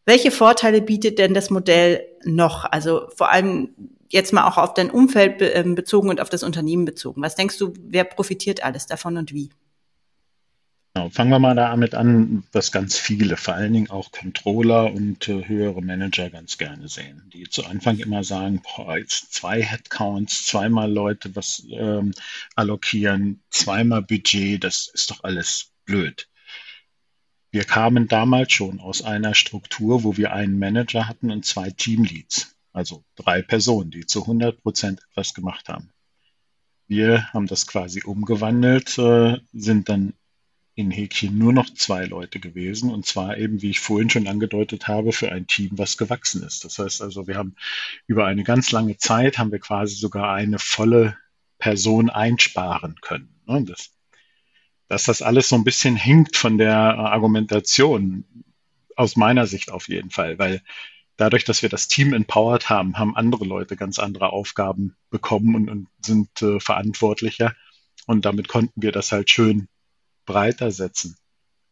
Welche 0.05 0.31
Vorteile 0.31 0.81
bietet 0.81 1.19
denn 1.19 1.33
das 1.33 1.49
Modell 1.49 2.05
noch? 2.23 2.65
Also 2.65 3.07
vor 3.15 3.29
allem 3.29 3.75
jetzt 4.09 4.33
mal 4.33 4.47
auch 4.47 4.57
auf 4.57 4.73
dein 4.73 4.89
Umfeld 4.89 5.35
ähm, 5.39 5.75
bezogen 5.75 6.09
und 6.09 6.19
auf 6.19 6.29
das 6.29 6.43
Unternehmen 6.43 6.85
bezogen. 6.85 7.21
Was 7.21 7.35
denkst 7.35 7.57
du, 7.59 7.73
wer 7.79 8.03
profitiert 8.03 8.63
alles 8.63 8.87
davon 8.87 9.17
und 9.17 9.33
wie? 9.33 9.49
Genau, 10.93 11.09
fangen 11.09 11.29
wir 11.29 11.39
mal 11.39 11.55
damit 11.55 11.93
an, 11.93 12.43
was 12.51 12.71
ganz 12.71 12.97
viele, 12.97 13.37
vor 13.37 13.53
allen 13.53 13.73
Dingen 13.73 13.89
auch 13.91 14.11
Controller 14.11 14.91
und 14.91 15.27
äh, 15.27 15.47
höhere 15.47 15.81
Manager 15.83 16.29
ganz 16.31 16.57
gerne 16.57 16.87
sehen, 16.87 17.29
die 17.31 17.47
zu 17.47 17.63
Anfang 17.65 17.99
immer 17.99 18.23
sagen, 18.23 18.61
boah, 18.63 18.97
jetzt 18.97 19.33
zwei 19.33 19.61
Headcounts, 19.61 20.47
zweimal 20.47 20.91
Leute 20.91 21.35
was 21.35 21.63
ähm, 21.71 22.11
allokieren, 22.55 23.43
zweimal 23.51 24.01
Budget, 24.01 24.63
das 24.63 24.87
ist 24.93 25.11
doch 25.11 25.23
alles 25.23 25.71
blöd. 25.85 26.27
Wir 27.51 27.65
kamen 27.65 28.07
damals 28.07 28.51
schon 28.51 28.79
aus 28.79 29.03
einer 29.03 29.35
Struktur, 29.35 30.03
wo 30.03 30.17
wir 30.17 30.33
einen 30.33 30.57
Manager 30.57 31.07
hatten 31.07 31.31
und 31.31 31.45
zwei 31.45 31.69
Teamleads, 31.69 32.55
also 32.73 33.03
drei 33.15 33.43
Personen, 33.43 33.91
die 33.91 34.07
zu 34.07 34.21
100 34.21 34.61
Prozent 34.61 35.01
etwas 35.11 35.35
gemacht 35.35 35.69
haben. 35.69 35.91
Wir 36.87 37.31
haben 37.31 37.45
das 37.45 37.67
quasi 37.67 38.03
umgewandelt, 38.03 38.97
äh, 38.97 39.37
sind 39.53 39.89
dann 39.89 40.13
in 40.79 40.91
Häkchen 40.91 41.37
nur 41.37 41.51
noch 41.51 41.69
zwei 41.73 42.05
Leute 42.05 42.39
gewesen 42.39 42.89
und 42.89 43.05
zwar 43.05 43.37
eben, 43.37 43.61
wie 43.61 43.71
ich 43.71 43.81
vorhin 43.81 44.09
schon 44.09 44.27
angedeutet 44.27 44.87
habe, 44.87 45.11
für 45.11 45.29
ein 45.29 45.45
Team, 45.45 45.71
was 45.73 45.97
gewachsen 45.97 46.41
ist. 46.41 46.63
Das 46.63 46.79
heißt 46.79 47.01
also, 47.01 47.27
wir 47.27 47.35
haben 47.35 47.55
über 48.07 48.25
eine 48.25 48.45
ganz 48.45 48.71
lange 48.71 48.95
Zeit 48.95 49.37
haben 49.37 49.51
wir 49.51 49.59
quasi 49.59 49.95
sogar 49.95 50.33
eine 50.33 50.57
volle 50.57 51.17
Person 51.57 52.09
einsparen 52.09 52.95
können. 53.01 53.41
Ne? 53.45 53.65
Das, 53.65 53.91
dass 54.87 55.03
das 55.03 55.21
alles 55.21 55.49
so 55.49 55.57
ein 55.57 55.65
bisschen 55.65 55.97
hinkt 55.97 56.37
von 56.37 56.57
der 56.57 56.77
Argumentation, 56.77 58.23
aus 58.95 59.17
meiner 59.17 59.47
Sicht 59.47 59.71
auf 59.71 59.89
jeden 59.89 60.11
Fall, 60.11 60.39
weil 60.39 60.61
dadurch, 61.17 61.43
dass 61.43 61.61
wir 61.61 61.69
das 61.69 61.89
Team 61.89 62.13
empowered 62.13 62.69
haben, 62.69 62.97
haben 62.97 63.17
andere 63.17 63.43
Leute 63.43 63.75
ganz 63.75 63.99
andere 63.99 64.31
Aufgaben 64.31 64.95
bekommen 65.09 65.55
und, 65.55 65.69
und 65.69 65.87
sind 66.01 66.41
äh, 66.41 66.61
verantwortlicher. 66.61 67.53
Und 68.07 68.23
damit 68.23 68.47
konnten 68.47 68.81
wir 68.81 68.93
das 68.93 69.11
halt 69.11 69.29
schön 69.29 69.67
breiter 70.29 70.69
setzen. 70.69 71.17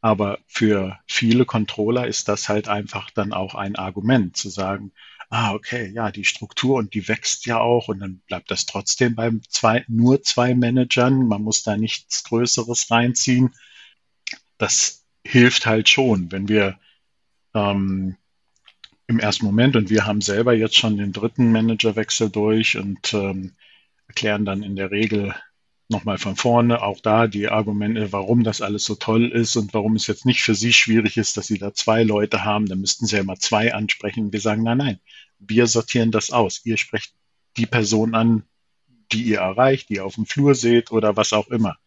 Aber 0.01 0.39
für 0.47 0.99
viele 1.07 1.45
Controller 1.45 2.07
ist 2.07 2.27
das 2.27 2.49
halt 2.49 2.67
einfach 2.67 3.11
dann 3.11 3.31
auch 3.33 3.53
ein 3.53 3.75
Argument 3.75 4.35
zu 4.35 4.49
sagen, 4.49 4.91
ah, 5.29 5.53
okay, 5.53 5.91
ja, 5.93 6.11
die 6.11 6.25
Struktur 6.25 6.77
und 6.77 6.93
die 6.93 7.07
wächst 7.07 7.45
ja 7.45 7.59
auch 7.59 7.87
und 7.87 7.99
dann 7.99 8.21
bleibt 8.27 8.49
das 8.49 8.65
trotzdem 8.65 9.15
beim 9.15 9.41
zwei, 9.47 9.85
nur 9.87 10.23
zwei 10.23 10.55
Managern. 10.55 11.27
Man 11.27 11.43
muss 11.43 11.63
da 11.63 11.77
nichts 11.77 12.23
Größeres 12.23 12.89
reinziehen. 12.89 13.53
Das 14.57 15.05
hilft 15.23 15.65
halt 15.67 15.87
schon, 15.89 16.31
wenn 16.31 16.47
wir 16.47 16.79
ähm, 17.53 18.17
im 19.07 19.19
ersten 19.19 19.45
Moment 19.45 19.75
und 19.75 19.89
wir 19.91 20.05
haben 20.05 20.21
selber 20.21 20.53
jetzt 20.53 20.77
schon 20.77 20.97
den 20.97 21.13
dritten 21.13 21.51
Managerwechsel 21.51 22.29
durch 22.29 22.77
und 22.77 23.13
ähm, 23.13 23.53
erklären 24.07 24.45
dann 24.45 24.63
in 24.63 24.75
der 24.75 24.89
Regel 24.89 25.35
nochmal 25.89 26.17
von 26.17 26.35
vorne 26.35 26.81
auch 26.81 26.99
da 26.99 27.27
die 27.27 27.47
Argumente, 27.47 28.11
warum 28.11 28.43
das 28.43 28.61
alles 28.61 28.83
so 28.83 28.95
toll 28.95 29.31
ist 29.31 29.55
und 29.55 29.73
warum 29.73 29.95
es 29.95 30.07
jetzt 30.07 30.25
nicht 30.25 30.41
für 30.41 30.55
Sie 30.55 30.73
schwierig 30.73 31.17
ist, 31.17 31.37
dass 31.37 31.47
Sie 31.47 31.57
da 31.57 31.73
zwei 31.73 32.03
Leute 32.03 32.43
haben, 32.43 32.65
dann 32.65 32.81
müssten 32.81 33.05
Sie 33.05 33.15
ja 33.15 33.21
immer 33.21 33.37
zwei 33.37 33.73
ansprechen. 33.73 34.33
Wir 34.33 34.41
sagen, 34.41 34.63
nein, 34.63 34.77
nein, 34.77 34.99
wir 35.39 35.67
sortieren 35.67 36.11
das 36.11 36.31
aus. 36.31 36.65
Ihr 36.65 36.77
sprecht 36.77 37.13
die 37.55 37.65
Person 37.65 38.15
an, 38.15 38.43
die 39.11 39.23
ihr 39.23 39.39
erreicht, 39.39 39.89
die 39.89 39.95
ihr 39.95 40.05
auf 40.05 40.15
dem 40.15 40.25
Flur 40.25 40.55
seht 40.55 40.91
oder 40.91 41.15
was 41.15 41.31
auch 41.31 41.47
immer. 41.47 41.77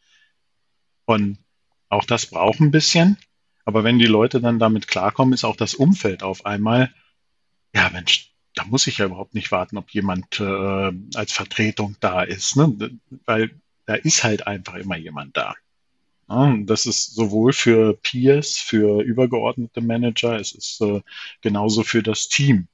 Und 1.05 1.39
auch 1.89 2.05
das 2.05 2.27
braucht 2.27 2.61
ein 2.61 2.71
bisschen. 2.71 3.19
Aber 3.67 3.85
wenn 3.85 3.99
die 3.99 4.07
Leute 4.07 4.41
dann 4.41 4.59
damit 4.59 4.89
klarkommen, 4.89 5.35
ist 5.35 5.45
auch 5.45 5.57
das 5.57 5.75
Umfeld 5.75 6.23
auf 6.23 6.47
einmal, 6.47 6.93
ja 7.75 7.91
Mensch, 7.91 8.33
da 8.55 8.65
muss 8.65 8.87
ich 8.87 8.99
ja 8.99 9.07
überhaupt 9.07 9.35
nicht 9.35 9.53
warten, 9.53 9.77
ob 9.77 9.91
jemand 9.91 10.41
äh, 10.41 10.93
als 11.15 11.33
Vertretung 11.33 11.97
da 12.01 12.23
ist, 12.23 12.57
ne? 12.57 12.99
weil 13.27 13.61
da 13.91 13.97
ist 13.97 14.23
halt 14.23 14.47
einfach 14.47 14.75
immer 14.75 14.97
jemand 14.97 15.37
da. 15.37 15.57
Das 16.65 16.87
ist 16.87 17.13
sowohl 17.13 17.53
für 17.53 17.97
Peers, 17.97 18.57
für 18.57 19.03
übergeordnete 19.03 19.81
Manager, 19.81 20.39
es 20.39 20.53
ist 20.53 20.81
äh, 20.81 21.01
genauso 21.41 21.83
für 21.83 22.01
das 22.01 22.29
Team. 22.29 22.69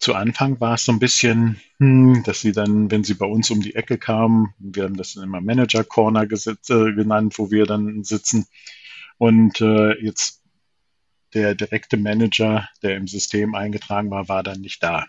Zu 0.00 0.16
Anfang 0.16 0.60
war 0.60 0.74
es 0.74 0.86
so 0.86 0.90
ein 0.90 0.98
bisschen, 0.98 1.60
hm, 1.78 2.24
dass 2.24 2.40
sie 2.40 2.50
dann, 2.50 2.90
wenn 2.90 3.04
sie 3.04 3.14
bei 3.14 3.26
uns 3.26 3.48
um 3.52 3.62
die 3.62 3.76
Ecke 3.76 3.96
kamen, 3.96 4.52
wir 4.58 4.82
haben 4.82 4.96
das 4.96 5.14
dann 5.14 5.22
immer 5.22 5.40
Manager 5.40 5.84
Corner 5.84 6.22
äh, 6.22 6.56
genannt, 6.66 7.38
wo 7.38 7.52
wir 7.52 7.64
dann 7.64 8.02
sitzen. 8.02 8.48
Und 9.18 9.60
äh, 9.60 9.92
jetzt 10.02 10.42
der 11.32 11.54
direkte 11.54 11.96
Manager, 11.96 12.68
der 12.82 12.96
im 12.96 13.06
System 13.06 13.54
eingetragen 13.54 14.10
war, 14.10 14.28
war 14.28 14.42
dann 14.42 14.62
nicht 14.62 14.82
da. 14.82 15.06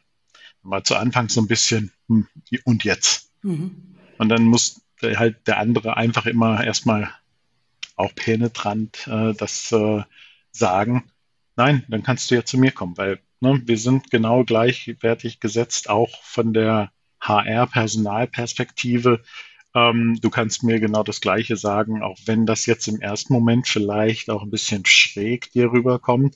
War 0.61 0.83
zu 0.83 0.95
Anfang 0.95 1.29
so 1.29 1.41
ein 1.41 1.47
bisschen, 1.47 1.91
hm, 2.09 2.27
und 2.63 2.83
jetzt? 2.83 3.31
Mhm. 3.41 3.95
Und 4.19 4.29
dann 4.29 4.43
muss 4.43 4.84
halt 5.01 5.47
der 5.47 5.59
andere 5.59 5.97
einfach 5.97 6.25
immer 6.25 6.63
erstmal 6.63 7.11
auch 7.95 8.13
penetrant 8.15 9.07
äh, 9.07 9.33
das 9.33 9.71
äh, 9.71 10.03
sagen, 10.51 11.11
nein, 11.55 11.83
dann 11.87 12.03
kannst 12.03 12.29
du 12.29 12.35
ja 12.35 12.45
zu 12.45 12.57
mir 12.57 12.71
kommen, 12.71 12.97
weil 12.97 13.19
ne, 13.39 13.61
wir 13.65 13.77
sind 13.77 14.11
genau 14.11 14.43
gleichwertig 14.43 15.39
gesetzt, 15.39 15.89
auch 15.89 16.21
von 16.23 16.53
der 16.53 16.91
HR-Personalperspektive. 17.21 19.23
Ähm, 19.73 20.19
du 20.21 20.29
kannst 20.29 20.63
mir 20.63 20.79
genau 20.79 21.03
das 21.03 21.21
Gleiche 21.21 21.57
sagen, 21.57 22.03
auch 22.03 22.17
wenn 22.25 22.45
das 22.45 22.65
jetzt 22.65 22.87
im 22.87 23.01
ersten 23.01 23.33
Moment 23.33 23.67
vielleicht 23.67 24.29
auch 24.29 24.43
ein 24.43 24.51
bisschen 24.51 24.85
schräg 24.85 25.51
dir 25.51 25.71
rüberkommt. 25.71 26.35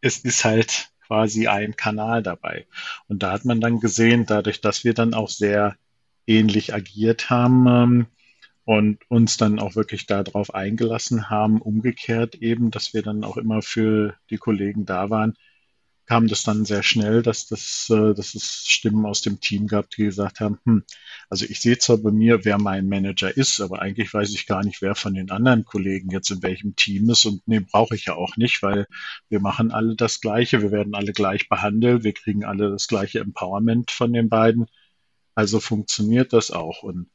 Es 0.00 0.18
ist 0.18 0.44
halt 0.44 0.90
quasi 1.06 1.46
ein 1.46 1.76
Kanal 1.76 2.22
dabei. 2.22 2.66
Und 3.08 3.22
da 3.22 3.32
hat 3.32 3.44
man 3.44 3.60
dann 3.60 3.80
gesehen, 3.80 4.26
dadurch, 4.26 4.60
dass 4.60 4.84
wir 4.84 4.94
dann 4.94 5.14
auch 5.14 5.28
sehr 5.28 5.76
ähnlich 6.26 6.74
agiert 6.74 7.30
haben 7.30 7.66
ähm, 7.66 8.06
und 8.64 8.98
uns 9.10 9.36
dann 9.36 9.58
auch 9.58 9.74
wirklich 9.74 10.06
darauf 10.06 10.54
eingelassen 10.54 11.30
haben, 11.30 11.60
umgekehrt 11.60 12.36
eben, 12.36 12.70
dass 12.70 12.94
wir 12.94 13.02
dann 13.02 13.24
auch 13.24 13.36
immer 13.36 13.62
für 13.62 14.14
die 14.30 14.38
Kollegen 14.38 14.86
da 14.86 15.10
waren, 15.10 15.34
kam 16.06 16.26
das 16.28 16.42
dann 16.42 16.64
sehr 16.64 16.82
schnell, 16.82 17.22
dass, 17.22 17.46
das, 17.46 17.88
äh, 17.90 18.14
dass 18.14 18.34
es 18.34 18.66
Stimmen 18.66 19.06
aus 19.06 19.22
dem 19.22 19.40
Team 19.40 19.66
gab, 19.66 19.88
die 19.90 20.04
gesagt 20.04 20.40
haben, 20.40 20.58
hm, 20.64 20.84
also 21.30 21.46
ich 21.48 21.60
sehe 21.60 21.78
zwar 21.78 21.98
bei 21.98 22.10
mir, 22.10 22.44
wer 22.44 22.58
mein 22.58 22.88
Manager 22.88 23.34
ist, 23.34 23.60
aber 23.60 23.80
eigentlich 23.80 24.12
weiß 24.12 24.34
ich 24.34 24.46
gar 24.46 24.64
nicht, 24.64 24.82
wer 24.82 24.94
von 24.94 25.14
den 25.14 25.30
anderen 25.30 25.64
Kollegen 25.64 26.10
jetzt 26.10 26.30
in 26.30 26.42
welchem 26.42 26.76
Team 26.76 27.08
ist. 27.08 27.24
Und 27.24 27.46
nee, 27.46 27.60
brauche 27.60 27.94
ich 27.94 28.06
ja 28.06 28.14
auch 28.14 28.36
nicht, 28.36 28.62
weil 28.62 28.86
wir 29.28 29.40
machen 29.40 29.70
alle 29.70 29.96
das 29.96 30.20
Gleiche, 30.20 30.60
wir 30.60 30.72
werden 30.72 30.94
alle 30.94 31.12
gleich 31.12 31.48
behandelt, 31.48 32.04
wir 32.04 32.12
kriegen 32.12 32.44
alle 32.44 32.70
das 32.70 32.88
gleiche 32.88 33.20
Empowerment 33.20 33.90
von 33.90 34.12
den 34.12 34.28
beiden. 34.28 34.66
Also 35.34 35.60
funktioniert 35.60 36.32
das 36.32 36.50
auch. 36.50 36.82
Und, 36.82 37.08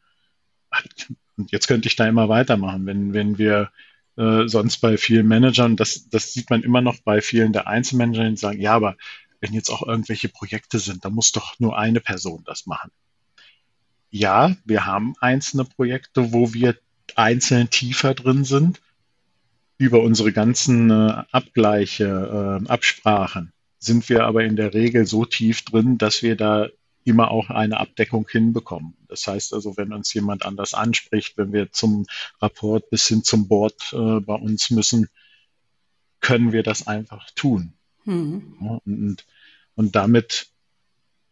und 1.38 1.52
jetzt 1.52 1.68
könnte 1.68 1.88
ich 1.88 1.96
da 1.96 2.08
immer 2.08 2.30
weitermachen, 2.30 2.86
wenn, 2.86 3.14
wenn 3.14 3.38
wir 3.38 3.72
äh, 4.18 4.48
sonst 4.48 4.78
bei 4.78 4.98
vielen 4.98 5.28
Managern, 5.28 5.76
das, 5.76 6.10
das 6.10 6.34
sieht 6.34 6.50
man 6.50 6.64
immer 6.64 6.82
noch 6.82 7.00
bei 7.00 7.22
vielen 7.22 7.54
der 7.54 7.68
Einzelmanager, 7.68 8.30
die 8.30 8.38
sagen, 8.38 8.62
ja, 8.62 8.74
aber 8.74 8.98
wenn 9.40 9.54
jetzt 9.54 9.70
auch 9.70 9.88
irgendwelche 9.88 10.30
Projekte 10.30 10.80
sind, 10.80 11.06
da 11.06 11.10
muss 11.10 11.32
doch 11.32 11.60
nur 11.60 11.78
eine 11.78 12.00
Person 12.00 12.44
das 12.46 12.66
machen. 12.66 12.92
Ja, 14.10 14.56
wir 14.66 14.86
haben 14.86 15.14
einzelne 15.20 15.66
Projekte, 15.66 16.34
wo 16.34 16.54
wir 16.54 16.76
einzeln 17.16 17.70
tiefer 17.70 18.16
drin 18.16 18.44
sind, 18.44 18.82
über 19.78 20.02
unsere 20.02 20.34
ganzen 20.34 20.90
äh, 20.90 21.24
Abgleiche, 21.32 22.64
äh, 22.66 22.68
Absprachen 22.68 23.54
sind 23.80 24.10
wir 24.10 24.26
aber 24.26 24.44
in 24.44 24.56
der 24.56 24.74
Regel 24.74 25.06
so 25.06 25.26
tief 25.26 25.64
drin, 25.64 25.98
dass 25.98 26.24
wir 26.24 26.36
da 26.36 26.68
immer 27.08 27.32
auch 27.32 27.50
eine 27.50 27.80
Abdeckung 27.80 28.28
hinbekommen. 28.30 28.98
Das 29.08 29.26
heißt 29.28 29.54
also, 29.54 29.78
wenn 29.78 29.93
uns 29.93 30.13
jemand 30.13 30.46
anders 30.46 30.74
anspricht, 30.74 31.38
wenn 31.38 31.54
wir 31.54 31.72
zum 31.72 32.06
Rapport 32.41 32.89
bis 32.89 33.08
hin 33.08 33.24
zum 33.24 33.48
Board 33.48 33.93
äh, 33.93 34.20
bei 34.20 34.36
uns 34.36 34.70
müssen, 34.70 35.08
können 36.20 36.52
wir 36.52 36.63
das 36.63 36.88
einfach 36.88 37.30
tun. 37.32 37.74
Mhm. 38.06 38.58
Ja, 38.62 38.82
und, 38.86 39.26
und 39.76 39.96
damit 39.96 40.48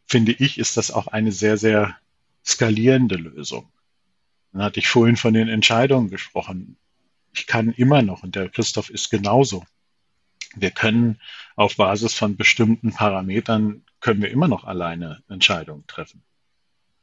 finde 0.05 0.31
ich, 0.31 0.57
ist 0.57 0.77
das 0.77 0.91
auch 0.91 1.07
eine 1.07 1.31
sehr, 1.31 1.57
sehr 1.57 1.95
skalierende 2.45 3.15
Lösung. 3.15 3.71
Dann 4.51 4.63
hatte 4.63 4.79
ich 4.79 4.88
vorhin 4.88 5.17
von 5.17 5.33
den 5.33 5.49
Entscheidungen 5.49 6.09
gesprochen. 6.09 6.77
Ich 7.33 7.47
kann 7.47 7.71
immer 7.71 8.01
noch, 8.01 8.23
und 8.23 8.35
der 8.35 8.49
Christoph 8.49 8.89
ist 8.89 9.09
genauso, 9.09 9.65
wir 10.55 10.71
können 10.71 11.19
auf 11.55 11.75
Basis 11.75 12.13
von 12.13 12.38
bestimmten 12.38 12.93
Parametern 12.93 13.85
können 14.05 14.21
wir 14.21 14.29
immer 14.29 14.47
noch 14.47 14.65
alleine 14.65 15.23
Entscheidungen 15.29 15.87
treffen. 15.87 16.21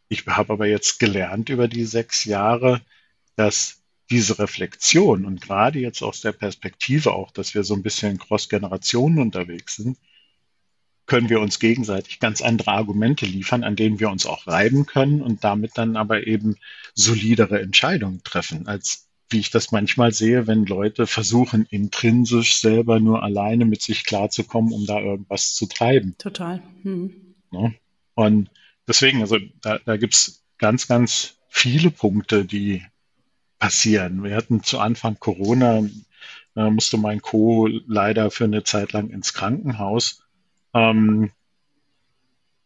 Ich 0.07 0.25
habe 0.29 0.53
aber 0.53 0.69
jetzt 0.69 1.01
gelernt 1.01 1.49
über 1.49 1.67
die 1.67 1.85
sechs 1.85 2.25
Jahre, 2.25 2.81
dass 3.35 3.83
diese 4.09 4.39
Reflexion 4.39 5.25
und 5.25 5.41
gerade 5.41 5.81
jetzt 5.81 6.03
aus 6.03 6.21
der 6.21 6.31
Perspektive 6.31 7.13
auch, 7.13 7.33
dass 7.33 7.57
wir 7.57 7.65
so 7.65 7.75
ein 7.75 7.83
bisschen 7.83 8.19
Cross-Generationen 8.19 9.19
unterwegs 9.19 9.75
sind, 9.75 9.99
können 11.07 11.29
wir 11.29 11.41
uns 11.41 11.59
gegenseitig 11.59 12.21
ganz 12.21 12.41
andere 12.41 12.71
Argumente 12.71 13.27
liefern, 13.27 13.65
an 13.65 13.75
denen 13.75 13.99
wir 13.99 14.09
uns 14.09 14.25
auch 14.25 14.47
reiben 14.47 14.87
können 14.87 15.23
und 15.23 15.43
damit 15.43 15.73
dann 15.75 15.97
aber 15.97 16.29
eben 16.29 16.55
solidere 16.95 17.61
Entscheidungen 17.61 18.23
treffen, 18.23 18.69
als 18.69 19.09
wie 19.33 19.41
ich 19.41 19.51
das 19.51 19.73
manchmal 19.73 20.13
sehe, 20.13 20.47
wenn 20.47 20.67
Leute 20.67 21.07
versuchen, 21.07 21.67
intrinsisch 21.71 22.57
selber 22.57 23.01
nur 23.01 23.23
alleine 23.23 23.65
mit 23.65 23.83
sich 23.83 24.05
klarzukommen, 24.05 24.73
um 24.73 24.87
da 24.87 25.01
irgendwas 25.01 25.55
zu 25.55 25.67
treiben. 25.67 26.15
Total. 26.19 26.63
Hm. 26.83 27.35
Ja? 27.51 27.73
Und 28.15 28.51
deswegen, 28.87 29.21
also 29.21 29.39
da, 29.61 29.79
da 29.79 29.97
gibt 29.97 30.15
es 30.15 30.45
ganz, 30.59 30.87
ganz 30.89 31.37
viele 31.49 31.91
Punkte, 31.91 32.45
die 32.45 32.83
passieren. 33.59 34.25
Wir 34.25 34.37
hatten 34.37 34.63
zu 34.63 34.79
Anfang 34.79 35.19
Corona, 35.19 35.85
da 36.55 36.71
musste 36.71 36.99
mein 36.99 37.23
Co. 37.23 37.69
leider 37.87 38.31
für 38.31 38.45
eine 38.45 38.65
Zeit 38.65 38.93
lang 38.93 39.11
ins 39.11 39.33
Krankenhaus. 39.33 40.25
Ähm, 40.75 41.31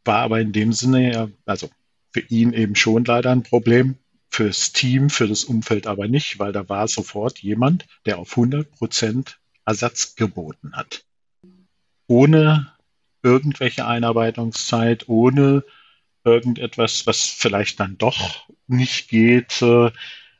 war 0.04 0.18
aber 0.18 0.40
in 0.40 0.52
dem 0.52 0.72
Sinne 0.72 1.12
ja, 1.12 1.28
also 1.44 1.68
für 2.12 2.20
ihn 2.20 2.52
eben 2.52 2.76
schon 2.76 3.04
leider 3.04 3.30
ein 3.30 3.42
Problem, 3.42 3.96
fürs 4.28 4.72
Team, 4.72 5.10
für 5.10 5.28
das 5.28 5.44
Umfeld 5.44 5.86
aber 5.86 6.08
nicht, 6.08 6.38
weil 6.38 6.52
da 6.52 6.68
war 6.68 6.88
sofort 6.88 7.38
jemand, 7.38 7.86
der 8.04 8.18
auf 8.18 8.32
100 8.32 8.70
Prozent 8.70 9.38
Ersatz 9.64 10.14
geboten 10.14 10.72
hat. 10.74 11.04
Ohne 12.06 12.72
irgendwelche 13.22 13.86
Einarbeitungszeit, 13.86 15.08
ohne 15.08 15.64
irgendetwas, 16.24 17.06
was 17.06 17.22
vielleicht 17.22 17.80
dann 17.80 17.98
doch 17.98 18.48
nicht 18.66 19.08
geht, 19.08 19.62
äh, 19.62 19.90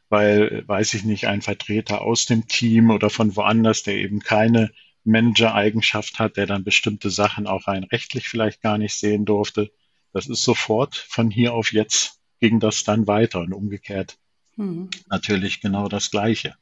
weil, 0.09 0.63
weiß 0.67 0.95
ich 0.95 1.05
nicht, 1.05 1.27
ein 1.27 1.43
Vertreter 1.43 2.03
aus 2.03 2.27
dem 2.27 2.47
Team 2.47 2.91
oder 2.91 3.11
von 3.11 3.35
woanders, 3.35 3.83
der 3.83 3.97
eben 3.97 4.21
keine 4.21 4.71
Manager-Eigenschaft 5.05 6.19
hat, 6.19 6.37
der 6.37 6.47
dann 6.47 6.65
bestimmte 6.65 7.11
Sachen 7.11 7.47
auch 7.47 7.67
rein 7.67 7.85
rechtlich 7.85 8.29
vielleicht 8.29 8.61
gar 8.63 8.79
nicht 8.79 8.95
sehen 8.95 9.25
durfte. 9.25 9.73
Das 10.13 10.27
ist 10.27 10.43
sofort 10.43 10.97
von 10.97 11.31
hier 11.31 11.55
auf 11.55 11.73
jetzt 11.73 12.21
ging 12.41 12.61
das 12.61 12.85
dann 12.85 13.07
weiter 13.07 13.41
und 13.41 13.53
umgekehrt 13.53 14.17
hm. 14.57 14.89
natürlich 15.09 15.61
genau 15.61 15.89
das 15.89 16.11
Gleiche. 16.11 16.55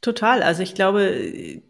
Total. 0.00 0.42
Also 0.42 0.62
ich 0.62 0.74
glaube, 0.74 1.62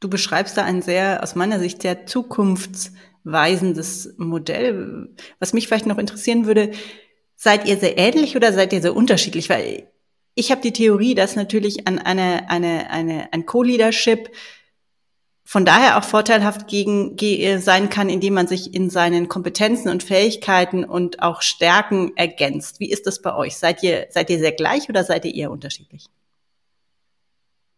du 0.00 0.08
beschreibst 0.08 0.56
da 0.56 0.64
ein 0.64 0.82
sehr, 0.82 1.22
aus 1.22 1.34
meiner 1.34 1.58
Sicht, 1.58 1.82
sehr 1.82 2.06
zukunftsweisendes 2.06 4.14
Modell. 4.16 5.10
Was 5.38 5.52
mich 5.52 5.66
vielleicht 5.66 5.86
noch 5.86 5.98
interessieren 5.98 6.46
würde, 6.46 6.72
seid 7.36 7.66
ihr 7.66 7.76
sehr 7.76 7.98
ähnlich 7.98 8.36
oder 8.36 8.52
seid 8.52 8.72
ihr 8.72 8.80
sehr 8.80 8.96
unterschiedlich? 8.96 9.50
Weil 9.50 9.88
ich 10.34 10.50
habe 10.50 10.62
die 10.62 10.72
Theorie, 10.72 11.14
dass 11.14 11.36
natürlich 11.36 11.86
an 11.86 11.98
eine, 11.98 12.50
eine, 12.50 12.90
eine, 12.90 13.32
ein 13.32 13.46
Co-Leadership 13.46 14.30
von 15.44 15.64
daher 15.64 15.98
auch 15.98 16.04
vorteilhaft 16.04 16.68
gegen, 16.68 17.16
sein 17.60 17.90
kann, 17.90 18.08
indem 18.08 18.34
man 18.34 18.46
sich 18.46 18.74
in 18.74 18.88
seinen 18.88 19.28
Kompetenzen 19.28 19.90
und 19.90 20.02
Fähigkeiten 20.02 20.84
und 20.84 21.22
auch 21.22 21.42
Stärken 21.42 22.16
ergänzt. 22.16 22.80
Wie 22.80 22.90
ist 22.90 23.06
das 23.06 23.20
bei 23.20 23.34
euch? 23.34 23.56
Seid 23.56 23.82
ihr, 23.82 24.06
seid 24.10 24.30
ihr 24.30 24.38
sehr 24.38 24.52
gleich 24.52 24.88
oder 24.88 25.04
seid 25.04 25.24
ihr 25.26 25.34
eher 25.34 25.50
unterschiedlich? 25.50 26.06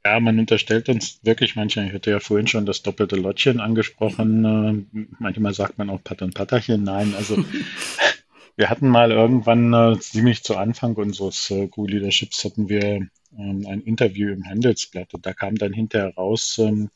Ja, 0.07 0.20
man 0.20 0.38
unterstellt 0.38 0.88
uns 0.88 1.18
wirklich 1.24 1.57
manchmal, 1.57 1.88
ich 1.88 1.92
hatte 1.92 2.12
ja 2.12 2.20
vorhin 2.20 2.46
schon 2.46 2.64
das 2.64 2.81
doppelte 2.85 3.16
Lottchen 3.16 3.59
angesprochen, 3.59 4.87
äh, 4.94 5.00
manchmal 5.18 5.52
sagt 5.52 5.79
man 5.79 5.90
auch 5.90 6.02
Pat 6.05 6.22
und 6.22 6.33
Patterchen. 6.33 6.85
Nein, 6.85 7.12
also 7.16 7.44
wir 8.57 8.70
hatten 8.70 8.87
mal 8.87 9.11
irgendwann 9.11 9.72
äh, 9.74 9.98
ziemlich 9.98 10.44
zu 10.44 10.57
Anfang 10.57 10.94
unseres 10.94 11.50
äh, 11.50 11.66
Google 11.66 11.96
Leaderships 11.96 12.44
hatten 12.44 12.68
wir 12.68 13.09
ähm, 13.37 13.66
ein 13.68 13.81
Interview 13.81 14.33
im 14.33 14.46
Handelsblatt 14.46 15.12
und 15.12 15.26
da 15.26 15.33
kam 15.33 15.57
dann 15.57 15.72
hinterher 15.72 16.14
raus, 16.14 16.57
ähm, 16.59 16.90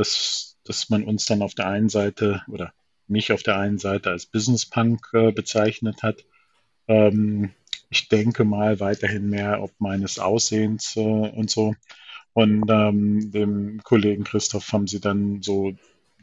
dass, 0.00 0.56
dass 0.64 0.88
man 0.88 1.04
uns 1.04 1.26
dann 1.26 1.42
auf 1.42 1.54
der 1.54 1.66
einen 1.66 1.90
Seite 1.90 2.42
oder 2.48 2.72
mich 3.06 3.32
auf 3.32 3.42
der 3.42 3.58
einen 3.58 3.78
Seite 3.78 4.10
als 4.10 4.24
Business 4.24 4.64
Punk 4.64 5.08
äh, 5.12 5.30
bezeichnet 5.30 6.02
hat. 6.02 6.24
Ähm, 6.88 7.50
ich 7.90 8.08
denke 8.08 8.44
mal 8.44 8.80
weiterhin 8.80 9.28
mehr 9.28 9.62
ob 9.62 9.72
meines 9.78 10.18
Aussehens 10.18 10.96
äh, 10.96 11.00
und 11.00 11.50
so. 11.50 11.74
Und 12.32 12.70
ähm, 12.70 13.30
dem 13.30 13.82
Kollegen 13.82 14.24
Christoph 14.24 14.72
haben 14.72 14.86
sie 14.86 15.00
dann 15.00 15.42
so 15.42 15.72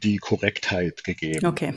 die 0.02 0.16
Korrektheit 0.16 1.04
gegeben. 1.04 1.46
Okay. 1.46 1.74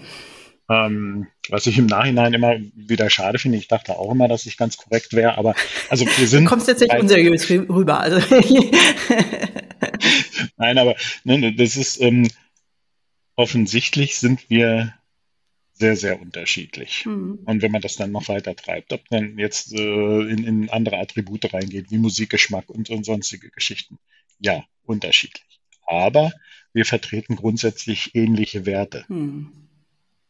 Ähm, 0.71 1.27
was 1.49 1.67
ich 1.67 1.77
im 1.77 1.87
Nachhinein 1.87 2.33
immer 2.33 2.55
wieder 2.75 3.09
schade 3.09 3.39
finde. 3.39 3.57
Ich 3.57 3.67
dachte 3.67 3.97
auch 3.97 4.09
immer, 4.09 4.29
dass 4.29 4.45
ich 4.45 4.55
ganz 4.55 4.77
korrekt 4.77 5.11
wäre, 5.11 5.37
aber 5.37 5.53
also 5.89 6.05
wir 6.05 6.27
sind. 6.27 6.45
Du 6.45 6.49
kommst 6.49 6.69
jetzt 6.69 6.79
nicht 6.79 6.95
unseriös 6.97 7.49
rüber. 7.49 7.99
Also. 7.99 8.19
Nein, 10.57 10.77
aber 10.77 10.95
ne, 11.25 11.53
das 11.53 11.75
ist 11.75 11.99
ähm, 11.99 12.29
offensichtlich 13.35 14.15
sind 14.15 14.49
wir 14.49 14.93
sehr, 15.73 15.97
sehr 15.97 16.21
unterschiedlich. 16.21 17.05
Mhm. 17.05 17.39
Und 17.43 17.61
wenn 17.61 17.71
man 17.71 17.81
das 17.81 17.97
dann 17.97 18.11
noch 18.11 18.29
weiter 18.29 18.55
treibt, 18.55 18.93
ob 18.93 19.01
man 19.11 19.37
jetzt 19.37 19.73
äh, 19.73 20.21
in, 20.21 20.45
in 20.45 20.69
andere 20.69 20.99
Attribute 20.99 21.53
reingeht, 21.53 21.91
wie 21.91 21.97
Musikgeschmack 21.97 22.69
und, 22.69 22.89
und 22.89 23.03
sonstige 23.03 23.49
Geschichten, 23.49 23.97
ja, 24.39 24.63
unterschiedlich. 24.83 25.59
Aber 25.85 26.31
wir 26.71 26.85
vertreten 26.85 27.35
grundsätzlich 27.35 28.15
ähnliche 28.15 28.65
Werte. 28.65 29.03
Mhm. 29.09 29.51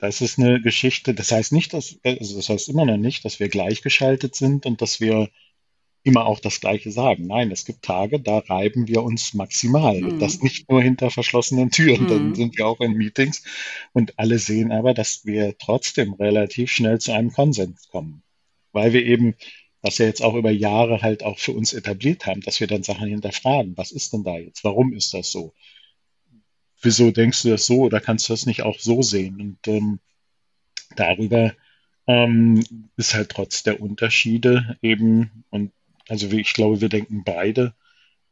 Das 0.02 0.20
ist 0.20 0.40
eine 0.40 0.60
Geschichte, 0.60 1.14
das 1.14 1.32
heißt 1.32 1.52
nicht, 1.52 1.74
dass, 1.74 2.00
also 2.04 2.36
das 2.36 2.50
heißt 2.50 2.70
immer 2.70 2.86
noch 2.86 2.98
nicht, 2.98 3.24
dass 3.24 3.40
wir 3.40 3.50
gleichgeschaltet 3.50 4.34
sind 4.36 4.66
und 4.66 4.82
dass 4.82 5.00
wir 5.00 5.30
immer 6.02 6.26
auch 6.26 6.40
das 6.40 6.60
Gleiche 6.60 6.92
sagen. 6.92 7.28
Nein, 7.28 7.52
es 7.52 7.66
gibt 7.66 7.84
Tage, 7.84 8.20
da 8.20 8.40
reiben 8.40 8.88
wir 8.88 9.04
uns 9.04 9.36
maximal. 9.36 10.02
Mhm. 10.02 10.18
Das 10.20 10.42
nicht 10.42 10.68
nur 10.72 10.82
hinter 10.82 11.12
verschlossenen 11.12 11.70
Türen. 11.70 12.06
Mhm. 12.06 12.08
Dann 12.08 12.36
sind 12.36 12.58
wir 12.58 12.66
auch 12.66 12.80
in 12.82 12.94
Meetings 12.94 13.44
und 13.94 14.18
alle 14.18 14.40
sehen 14.40 14.72
aber, 14.72 14.96
dass 14.96 15.24
wir 15.24 15.56
trotzdem 15.60 16.14
relativ 16.14 16.72
schnell 16.72 17.00
zu 17.00 17.12
einem 17.12 17.32
Konsens 17.32 17.88
kommen. 17.88 18.24
Weil 18.72 18.94
wir 18.94 19.06
eben 19.06 19.36
das 19.84 20.00
ja 20.00 20.08
jetzt 20.08 20.24
auch 20.24 20.34
über 20.34 20.50
Jahre 20.50 21.04
halt 21.04 21.22
auch 21.22 21.38
für 21.38 21.52
uns 21.52 21.74
etabliert 21.74 22.26
haben, 22.26 22.42
dass 22.42 22.60
wir 22.60 22.66
dann 22.66 22.82
Sachen 22.82 23.08
hinterfragen. 23.08 23.78
Was 23.78 23.92
ist 23.92 24.14
denn 24.14 24.24
da 24.24 24.40
jetzt? 24.40 24.64
Warum 24.64 24.94
ist 24.94 25.14
das 25.14 25.32
so? 25.32 25.54
Wieso 26.82 27.12
denkst 27.12 27.44
du 27.44 27.50
das 27.50 27.66
so 27.66 27.82
oder 27.82 28.00
kannst 28.00 28.28
du 28.28 28.34
das 28.34 28.46
nicht 28.46 28.64
auch 28.64 28.80
so 28.80 29.02
sehen? 29.02 29.40
Und 29.40 29.68
ähm, 29.68 30.00
darüber 30.96 31.54
ähm, 32.08 32.64
ist 32.98 33.14
halt 33.14 33.30
trotz 33.30 33.64
der 33.64 33.82
Unterschiede 33.82 34.78
eben 34.82 35.46
und 35.50 35.72
also 36.12 36.30
ich 36.32 36.54
glaube, 36.54 36.82
wir 36.82 36.90
denken 36.90 37.24
beide, 37.24 37.74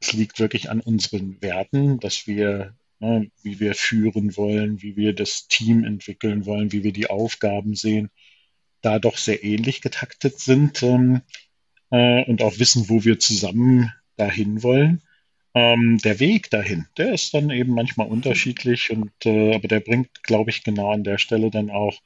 es 0.02 0.14
liegt 0.14 0.40
wirklich 0.40 0.70
an 0.70 0.82
unseren 0.82 1.42
Werten, 1.42 2.00
dass 2.00 2.28
wir, 2.28 2.76
ne, 3.00 3.32
wie 3.42 3.60
wir 3.60 3.74
führen 3.74 4.36
wollen, 4.36 4.82
wie 4.82 4.98
wir 4.98 5.14
das 5.14 5.48
Team 5.48 5.84
entwickeln 5.84 6.46
wollen, 6.46 6.72
wie 6.72 6.84
wir 6.84 6.94
die 6.94 7.10
Aufgaben 7.10 7.76
sehen, 7.76 8.10
da 8.82 9.00
doch 9.00 9.18
sehr 9.18 9.44
ähnlich 9.44 9.82
getaktet 9.82 10.40
sind 10.40 10.84
ähm, 10.84 11.22
äh, 11.92 12.24
und 12.26 12.42
auch 12.42 12.60
wissen, 12.60 12.90
wo 12.90 13.04
wir 13.04 13.20
zusammen 13.20 13.94
dahin 14.18 14.64
wollen. 14.64 15.02
Ähm, 15.56 15.98
der 16.04 16.20
Weg 16.20 16.50
dahin, 16.52 16.86
der 16.98 17.14
ist 17.14 17.34
dann 17.34 17.50
eben 17.50 17.74
manchmal 17.74 18.08
unterschiedlich 18.08 18.92
und 18.92 19.12
äh, 19.26 19.56
aber 19.56 19.68
der 19.68 19.80
bringt, 19.80 20.24
glaube 20.24 20.52
ich, 20.52 20.64
genau 20.64 20.92
an 20.92 21.04
der 21.04 21.18
Stelle 21.18 21.50
dann 21.50 21.72
auch 21.72 21.98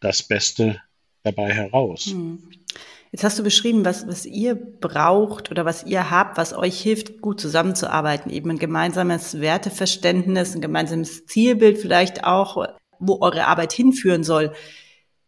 das 0.00 0.22
Beste 0.22 0.80
dabei 1.24 1.52
heraus. 1.52 2.06
Hm. 2.06 2.48
Jetzt 3.12 3.24
hast 3.24 3.38
du 3.38 3.42
beschrieben, 3.42 3.84
was, 3.84 4.06
was 4.06 4.26
ihr 4.26 4.54
braucht 4.54 5.50
oder 5.50 5.64
was 5.64 5.84
ihr 5.84 6.10
habt, 6.10 6.36
was 6.36 6.52
euch 6.52 6.80
hilft, 6.80 7.20
gut 7.20 7.40
zusammenzuarbeiten. 7.40 8.30
Eben 8.30 8.50
ein 8.50 8.58
gemeinsames 8.58 9.40
Werteverständnis, 9.40 10.54
ein 10.54 10.60
gemeinsames 10.60 11.24
Zielbild 11.26 11.78
vielleicht 11.78 12.24
auch, 12.24 12.66
wo 12.98 13.20
eure 13.20 13.46
Arbeit 13.46 13.72
hinführen 13.72 14.22
soll. 14.22 14.52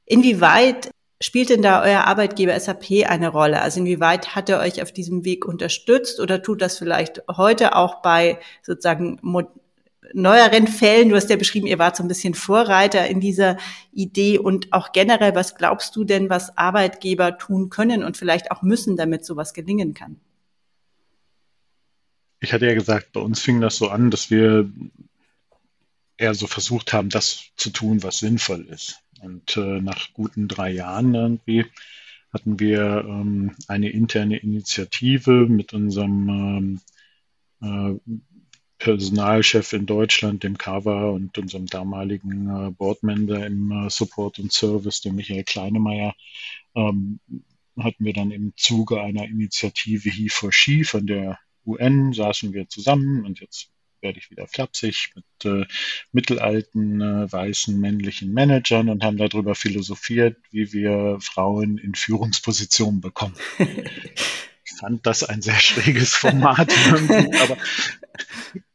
Inwieweit 0.05 0.91
spielt 1.21 1.51
denn 1.51 1.63
da 1.63 1.83
euer 1.83 2.05
Arbeitgeber 2.05 2.59
SAP 2.59 3.07
eine 3.07 3.29
Rolle? 3.29 3.61
Also 3.61 3.81
inwieweit 3.81 4.35
hat 4.35 4.49
er 4.49 4.61
euch 4.61 4.83
auf 4.83 4.93
diesem 4.93 5.25
Weg 5.25 5.45
unterstützt 5.45 6.21
oder 6.21 6.43
tut 6.43 6.63
das 6.63 6.79
vielleicht 6.79 7.23
heute 7.29 7.75
auch 7.77 8.03
bei 8.03 8.39
sozusagen 8.63 9.21
neueren 10.15 10.69
Fällen, 10.69 11.09
du 11.09 11.17
hast 11.17 11.31
ja 11.31 11.37
beschrieben, 11.37 11.67
ihr 11.67 11.79
wart 11.79 11.97
so 11.97 12.03
ein 12.03 12.09
bisschen 12.09 12.35
Vorreiter 12.35 13.07
in 13.07 13.21
dieser 13.21 13.59
Idee 13.93 14.39
und 14.39 14.73
auch 14.73 14.93
generell, 14.93 15.35
was 15.35 15.55
glaubst 15.55 15.95
du 15.97 16.05
denn, 16.05 16.31
was 16.31 16.57
Arbeitgeber 16.57 17.39
tun 17.39 17.69
können 17.69 18.05
und 18.05 18.17
vielleicht 18.17 18.51
auch 18.51 18.63
müssen, 18.63 18.97
damit 18.97 19.25
sowas 19.25 19.53
gelingen 19.53 19.95
kann? 19.95 20.21
Ich 22.41 22.53
hatte 22.53 22.67
ja 22.67 22.75
gesagt, 22.75 23.13
bei 23.13 23.21
uns 23.21 23.41
fing 23.41 23.61
das 23.61 23.77
so 23.77 23.89
an, 23.89 24.11
dass 24.11 24.31
wir 24.31 24.71
eher 26.17 26.35
so 26.35 26.47
versucht 26.47 26.93
haben, 26.93 27.09
das 27.11 27.45
zu 27.57 27.71
tun, 27.71 28.03
was 28.03 28.19
sinnvoll 28.19 28.67
ist. 28.67 29.01
Und 29.23 29.57
äh, 29.57 29.81
nach 29.81 30.13
guten 30.13 30.49
drei 30.49 30.71
Jahren 30.71 31.15
irgendwie 31.15 31.65
hatten 32.33 32.61
wir 32.61 33.05
ähm, 33.07 33.57
eine 33.69 33.91
interne 33.91 34.37
Initiative 34.37 35.47
mit 35.47 35.73
unserem 35.73 36.81
ähm, 37.63 37.99
äh, 38.07 38.21
Personalchef 38.79 39.73
in 39.73 39.87
Deutschland, 39.87 40.45
dem 40.45 40.57
Kava 40.57 41.11
und 41.11 41.37
unserem 41.37 41.67
damaligen 41.67 42.49
äh, 42.49 42.71
Boardmember 42.71 43.45
im 43.45 43.73
äh, 43.73 43.91
Support 43.91 44.39
und 44.39 44.53
Service, 44.53 45.01
dem 45.01 45.17
Michael 45.17 45.45
Kleinemeier, 45.45 46.15
ähm, 46.77 47.19
hatten 47.77 48.05
wir 48.05 48.13
dann 48.13 48.31
im 48.31 48.53
Zuge 48.57 49.01
einer 49.01 49.25
Initiative 49.25 50.09
He 50.09 50.29
for 50.29 50.53
She 50.53 50.85
von 50.85 51.07
der 51.07 51.39
UN, 51.67 52.13
saßen 52.13 52.53
wir 52.53 52.69
zusammen 52.69 53.25
und 53.25 53.41
jetzt 53.41 53.73
werde 54.01 54.19
ich 54.19 54.31
wieder 54.31 54.47
flapsig 54.47 55.13
mit 55.15 55.25
äh, 55.45 55.67
mittelalten 56.13 57.01
äh, 57.01 57.33
weißen 57.33 57.79
männlichen 57.79 58.33
Managern 58.33 58.89
und 58.89 59.05
haben 59.05 59.17
darüber 59.17 59.55
philosophiert, 59.55 60.37
wie 60.51 60.73
wir 60.73 61.19
Frauen 61.21 61.79
in 61.79 61.95
Führungspositionen 61.95 63.01
bekommen. 63.01 63.35
ich 63.59 64.73
fand 64.79 65.07
das 65.07 65.25
ein 65.25 65.43
sehr 65.43 65.59
schräges 65.59 66.15
Format, 66.15 66.73
aber 67.43 67.57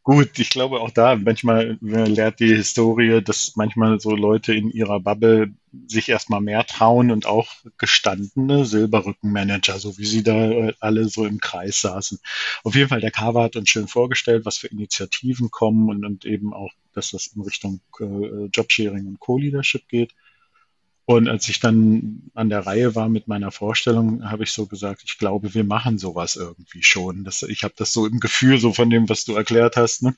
Gut, 0.03 0.37
ich 0.37 0.49
glaube 0.49 0.81
auch 0.81 0.91
da, 0.91 1.15
manchmal 1.15 1.77
lehrt 1.79 2.41
die 2.41 2.53
Historie, 2.53 3.21
dass 3.21 3.55
manchmal 3.55 4.01
so 4.01 4.13
Leute 4.13 4.53
in 4.53 4.69
ihrer 4.69 4.99
Bubble 4.99 5.53
sich 5.87 6.09
erstmal 6.09 6.41
mehr 6.41 6.65
trauen 6.65 7.09
und 7.09 7.25
auch 7.25 7.49
gestandene 7.77 8.65
Silberrückenmanager, 8.65 9.79
so 9.79 9.97
wie 9.97 10.05
sie 10.05 10.21
da 10.21 10.51
äh, 10.51 10.73
alle 10.81 11.07
so 11.07 11.25
im 11.25 11.39
Kreis 11.39 11.79
saßen. 11.79 12.19
Auf 12.65 12.75
jeden 12.75 12.89
Fall, 12.89 12.99
der 12.99 13.11
Carver 13.11 13.43
hat 13.43 13.55
uns 13.55 13.69
schön 13.69 13.87
vorgestellt, 13.87 14.43
was 14.45 14.57
für 14.57 14.67
Initiativen 14.67 15.51
kommen 15.51 15.89
und, 15.89 16.03
und 16.05 16.25
eben 16.25 16.53
auch, 16.53 16.71
dass 16.93 17.11
das 17.11 17.27
in 17.27 17.41
Richtung 17.41 17.79
äh, 18.01 18.45
Jobsharing 18.53 19.07
und 19.07 19.19
Co-Leadership 19.21 19.87
geht. 19.87 20.13
Und 21.05 21.27
als 21.27 21.49
ich 21.49 21.59
dann 21.59 22.31
an 22.33 22.49
der 22.49 22.65
Reihe 22.65 22.95
war 22.95 23.09
mit 23.09 23.27
meiner 23.27 23.51
Vorstellung, 23.51 24.29
habe 24.29 24.43
ich 24.43 24.51
so 24.53 24.67
gesagt, 24.67 25.01
ich 25.05 25.17
glaube, 25.17 25.53
wir 25.53 25.65
machen 25.65 25.97
sowas 25.97 26.37
irgendwie 26.37 26.83
schon. 26.83 27.25
Das, 27.25 27.43
ich 27.43 27.63
habe 27.63 27.73
das 27.75 27.91
so 27.91 28.07
im 28.07 28.19
Gefühl, 28.19 28.57
so 28.57 28.71
von 28.71 28.89
dem, 28.89 29.09
was 29.09 29.25
du 29.25 29.35
erklärt 29.35 29.75
hast. 29.75 30.03
Ne? 30.03 30.15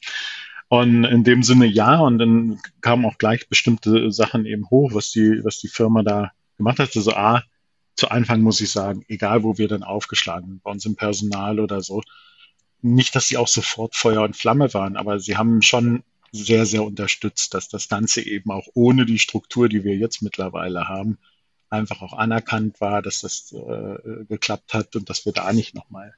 Und 0.68 1.04
in 1.04 1.24
dem 1.24 1.42
Sinne 1.42 1.66
ja, 1.66 2.00
und 2.00 2.20
dann 2.20 2.60
kamen 2.82 3.06
auch 3.06 3.18
gleich 3.18 3.50
bestimmte 3.50 4.12
Sachen 4.12 4.46
eben 4.46 4.70
hoch, 4.70 4.92
was 4.94 5.10
die, 5.12 5.44
was 5.44 5.60
die 5.60 5.70
Firma 5.70 6.04
da 6.04 6.32
gemacht 6.58 6.80
hat. 6.80 6.96
Also 6.96 7.14
A, 7.14 7.44
zu 7.96 8.10
Anfang 8.10 8.42
muss 8.42 8.62
ich 8.62 8.72
sagen, 8.72 9.04
egal 9.08 9.44
wo 9.44 9.58
wir 9.58 9.68
dann 9.68 9.84
aufgeschlagen, 9.84 10.62
bei 10.64 10.72
uns 10.72 10.86
im 10.86 10.96
Personal 10.96 11.60
oder 11.60 11.82
so, 11.82 12.02
nicht, 12.82 13.16
dass 13.16 13.28
sie 13.28 13.38
auch 13.38 13.48
sofort 13.48 13.96
Feuer 13.96 14.22
und 14.22 14.36
Flamme 14.36 14.72
waren, 14.74 14.98
aber 14.98 15.20
sie 15.20 15.38
haben 15.38 15.62
schon 15.62 16.04
sehr, 16.32 16.66
sehr 16.66 16.84
unterstützt, 16.84 17.54
dass 17.54 17.70
das 17.70 17.88
Ganze 17.88 18.22
eben 18.22 18.52
auch 18.52 18.68
ohne 18.74 19.06
die 19.06 19.20
Struktur, 19.20 19.70
die 19.70 19.84
wir 19.84 19.96
jetzt 19.96 20.22
mittlerweile 20.22 20.88
haben, 20.88 21.18
einfach 21.70 22.02
auch 22.02 22.14
anerkannt 22.14 22.82
war, 22.82 23.02
dass 23.02 23.22
das 23.22 23.52
äh, 23.54 24.26
geklappt 24.26 24.74
hat 24.74 24.96
und 24.96 25.10
dass 25.10 25.26
wir 25.26 25.34
da 25.34 25.52
nicht 25.54 25.76
nochmal 25.76 26.14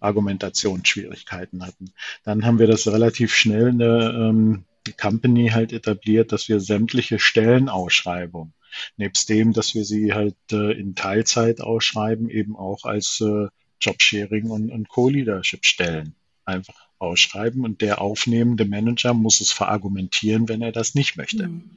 Argumentationsschwierigkeiten 0.00 1.64
hatten. 1.64 1.92
Dann 2.24 2.44
haben 2.44 2.58
wir 2.58 2.66
das 2.66 2.86
relativ 2.86 3.34
schnell 3.34 3.68
in 3.68 3.78
der 3.78 4.14
ähm, 4.14 4.64
Company 5.00 5.50
halt 5.50 5.72
etabliert, 5.72 6.32
dass 6.32 6.48
wir 6.48 6.60
sämtliche 6.60 7.18
Stellenausschreibungen, 7.18 8.52
nebst 8.96 9.28
dem, 9.28 9.52
dass 9.52 9.74
wir 9.74 9.84
sie 9.84 10.12
halt 10.12 10.36
äh, 10.50 10.72
in 10.72 10.94
Teilzeit 10.94 11.60
ausschreiben, 11.60 12.28
eben 12.28 12.56
auch 12.56 12.84
als 12.84 13.20
äh, 13.20 13.46
Jobsharing 13.80 14.50
und, 14.50 14.70
und 14.70 14.88
Co-Leadership 14.88 15.64
stellen, 15.64 16.14
einfach 16.44 16.88
ausschreiben 17.02 17.64
und 17.64 17.80
der 17.80 18.00
aufnehmende 18.00 18.64
Manager 18.64 19.14
muss 19.14 19.40
es 19.40 19.52
verargumentieren, 19.52 20.48
wenn 20.48 20.62
er 20.62 20.72
das 20.72 20.94
nicht 20.94 21.16
möchte. 21.16 21.48
Mhm. 21.48 21.70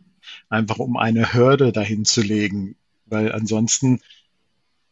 Einfach 0.50 0.78
um 0.80 0.98
eine 0.98 1.34
Hürde 1.34 1.72
dahin 1.72 2.06
zu 2.06 2.22
legen, 2.22 2.76
weil 3.06 3.32
ansonsten 3.32 4.02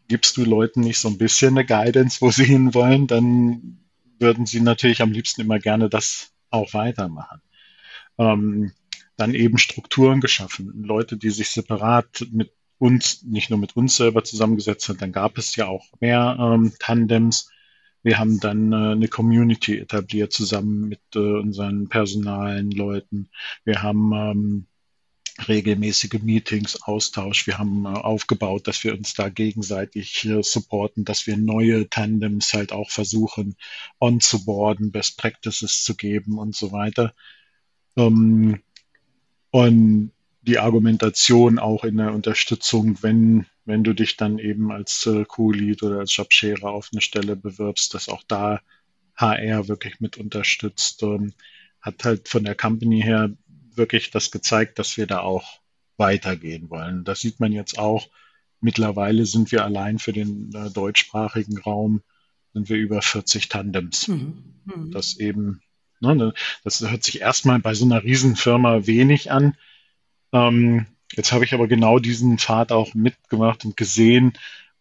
gibst 0.07 0.37
du 0.37 0.43
Leuten 0.43 0.81
nicht 0.81 0.99
so 0.99 1.07
ein 1.07 1.17
bisschen 1.17 1.57
eine 1.57 1.65
Guidance, 1.65 2.21
wo 2.21 2.31
sie 2.31 2.45
hinwollen, 2.45 3.07
dann 3.07 3.79
würden 4.19 4.45
sie 4.45 4.61
natürlich 4.61 5.01
am 5.01 5.11
liebsten 5.11 5.41
immer 5.41 5.59
gerne 5.59 5.89
das 5.89 6.31
auch 6.49 6.73
weitermachen. 6.73 7.41
Ähm, 8.17 8.71
dann 9.15 9.33
eben 9.33 9.57
Strukturen 9.57 10.21
geschaffen, 10.21 10.83
Leute, 10.83 11.17
die 11.17 11.29
sich 11.29 11.49
separat 11.49 12.27
mit 12.31 12.51
uns, 12.79 13.23
nicht 13.23 13.49
nur 13.49 13.59
mit 13.59 13.75
uns 13.75 13.95
selber 13.95 14.23
zusammengesetzt 14.23 14.89
haben, 14.89 14.97
dann 14.97 15.11
gab 15.11 15.37
es 15.37 15.55
ja 15.55 15.67
auch 15.67 15.85
mehr 15.99 16.37
ähm, 16.39 16.73
Tandems. 16.79 17.49
Wir 18.03 18.19
haben 18.19 18.39
dann 18.39 18.73
äh, 18.73 18.75
eine 18.75 19.07
Community 19.07 19.79
etabliert 19.79 20.33
zusammen 20.33 20.89
mit 20.89 21.01
äh, 21.15 21.19
unseren 21.19 21.89
personalen 21.89 22.69
Leuten. 22.71 23.29
Wir 23.63 23.81
haben 23.81 24.11
ähm, 24.13 24.65
regelmäßige 25.47 26.21
Meetings, 26.21 26.83
Austausch. 26.83 27.47
Wir 27.47 27.57
haben 27.57 27.85
äh, 27.85 27.89
aufgebaut, 27.89 28.67
dass 28.67 28.83
wir 28.83 28.93
uns 28.93 29.13
da 29.13 29.29
gegenseitig 29.29 30.25
äh, 30.25 30.43
supporten, 30.43 31.05
dass 31.05 31.25
wir 31.27 31.37
neue 31.37 31.89
Tandems 31.89 32.53
halt 32.53 32.71
auch 32.71 32.91
versuchen 32.91 33.55
onzuboarden, 33.99 34.91
Best 34.91 35.17
Practices 35.17 35.83
zu 35.83 35.95
geben 35.95 36.37
und 36.37 36.55
so 36.55 36.71
weiter. 36.71 37.13
Ähm, 37.95 38.61
und 39.51 40.11
die 40.41 40.59
Argumentation 40.59 41.57
auch 41.57 41.83
in 41.83 41.97
der 41.97 42.13
Unterstützung, 42.13 42.97
wenn, 43.01 43.45
wenn 43.65 43.83
du 43.83 43.93
dich 43.93 44.17
dann 44.17 44.39
eben 44.39 44.71
als 44.71 45.05
äh, 45.05 45.25
Co-Lead 45.25 45.83
oder 45.83 45.99
als 45.99 46.15
Jobshare 46.15 46.69
auf 46.69 46.89
eine 46.91 47.01
Stelle 47.01 47.35
bewirbst, 47.35 47.93
dass 47.93 48.09
auch 48.09 48.23
da 48.27 48.61
HR 49.15 49.67
wirklich 49.67 49.99
mit 49.99 50.17
unterstützt, 50.17 51.03
ähm, 51.03 51.33
hat 51.81 52.03
halt 52.03 52.29
von 52.29 52.43
der 52.43 52.55
Company 52.55 53.01
her 53.01 53.31
wirklich 53.75 54.11
das 54.11 54.31
gezeigt, 54.31 54.79
dass 54.79 54.97
wir 54.97 55.07
da 55.07 55.19
auch 55.19 55.59
weitergehen 55.97 56.69
wollen. 56.69 57.03
Das 57.03 57.21
sieht 57.21 57.39
man 57.39 57.51
jetzt 57.51 57.77
auch. 57.77 58.07
Mittlerweile 58.59 59.25
sind 59.25 59.51
wir 59.51 59.63
allein 59.63 59.99
für 59.99 60.13
den 60.13 60.53
äh, 60.53 60.69
deutschsprachigen 60.69 61.57
Raum 61.59 62.01
sind 62.53 62.69
wir 62.69 62.77
über 62.77 63.01
40 63.01 63.49
Tandems. 63.49 64.07
Mhm. 64.07 64.43
Mhm. 64.65 64.91
Das 64.91 65.17
eben, 65.17 65.61
ne, 65.99 66.15
ne, 66.15 66.33
das 66.63 66.81
hört 66.81 67.03
sich 67.03 67.21
erstmal 67.21 67.59
bei 67.59 67.73
so 67.73 67.85
einer 67.85 68.03
Riesenfirma 68.03 68.85
wenig 68.85 69.31
an. 69.31 69.57
Ähm, 70.31 70.85
jetzt 71.15 71.31
habe 71.31 71.45
ich 71.45 71.53
aber 71.53 71.67
genau 71.67 71.99
diesen 71.99 72.37
Pfad 72.37 72.71
auch 72.71 72.93
mitgemacht 72.93 73.65
und 73.65 73.77
gesehen, 73.77 74.33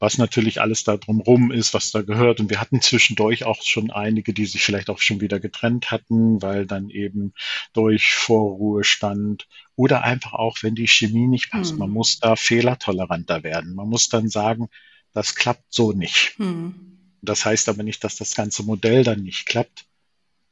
was 0.03 0.19
natürlich 0.19 0.61
alles 0.61 0.83
da 0.83 0.97
drumrum 0.97 1.53
ist, 1.53 1.75
was 1.75 1.93
da 1.93 2.03
gehört. 2.03 2.41
Und 2.41 2.51
wir 2.51 2.61
hatten 2.61 2.81
zwischendurch 2.83 3.45
auch 3.45 3.63
schon 3.63 3.93
einige, 3.93 4.35
die 4.35 4.47
sich 4.47 4.65
vielleicht 4.65 4.91
auch 4.91 4.99
schon 4.99 5.21
wieder 5.21 5.39
getrennt 5.39 5.93
hatten, 5.93 6.43
weil 6.43 6.67
dann 6.67 6.91
eben 6.91 7.35
durch 7.73 8.13
Vorruhestand 8.13 9.47
oder 9.77 10.03
einfach 10.03 10.33
auch, 10.33 10.59
wenn 10.63 10.75
die 10.75 10.89
Chemie 10.89 11.29
nicht 11.29 11.53
passt. 11.53 11.73
Hm. 11.73 11.79
Man 11.79 11.91
muss 11.91 12.19
da 12.19 12.35
fehlertoleranter 12.35 13.45
werden. 13.45 13.77
Man 13.77 13.89
muss 13.89 14.09
dann 14.09 14.29
sagen, 14.29 14.69
das 15.13 15.37
klappt 15.37 15.73
so 15.73 15.93
nicht. 15.93 16.35
Hm. 16.37 16.75
Das 17.21 17.45
heißt 17.45 17.69
aber 17.69 17.85
nicht, 17.85 18.03
dass 18.03 18.17
das 18.17 18.35
ganze 18.35 18.65
Modell 18.65 19.05
dann 19.05 19.23
nicht 19.23 19.47
klappt. 19.47 19.87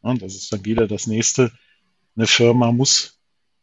Und 0.01 0.23
das 0.23 0.37
ist 0.37 0.53
dann 0.53 0.65
wieder 0.65 0.87
das 0.87 1.09
nächste. 1.09 1.51
Eine 2.15 2.29
Firma 2.29 2.71
muss 2.71 3.20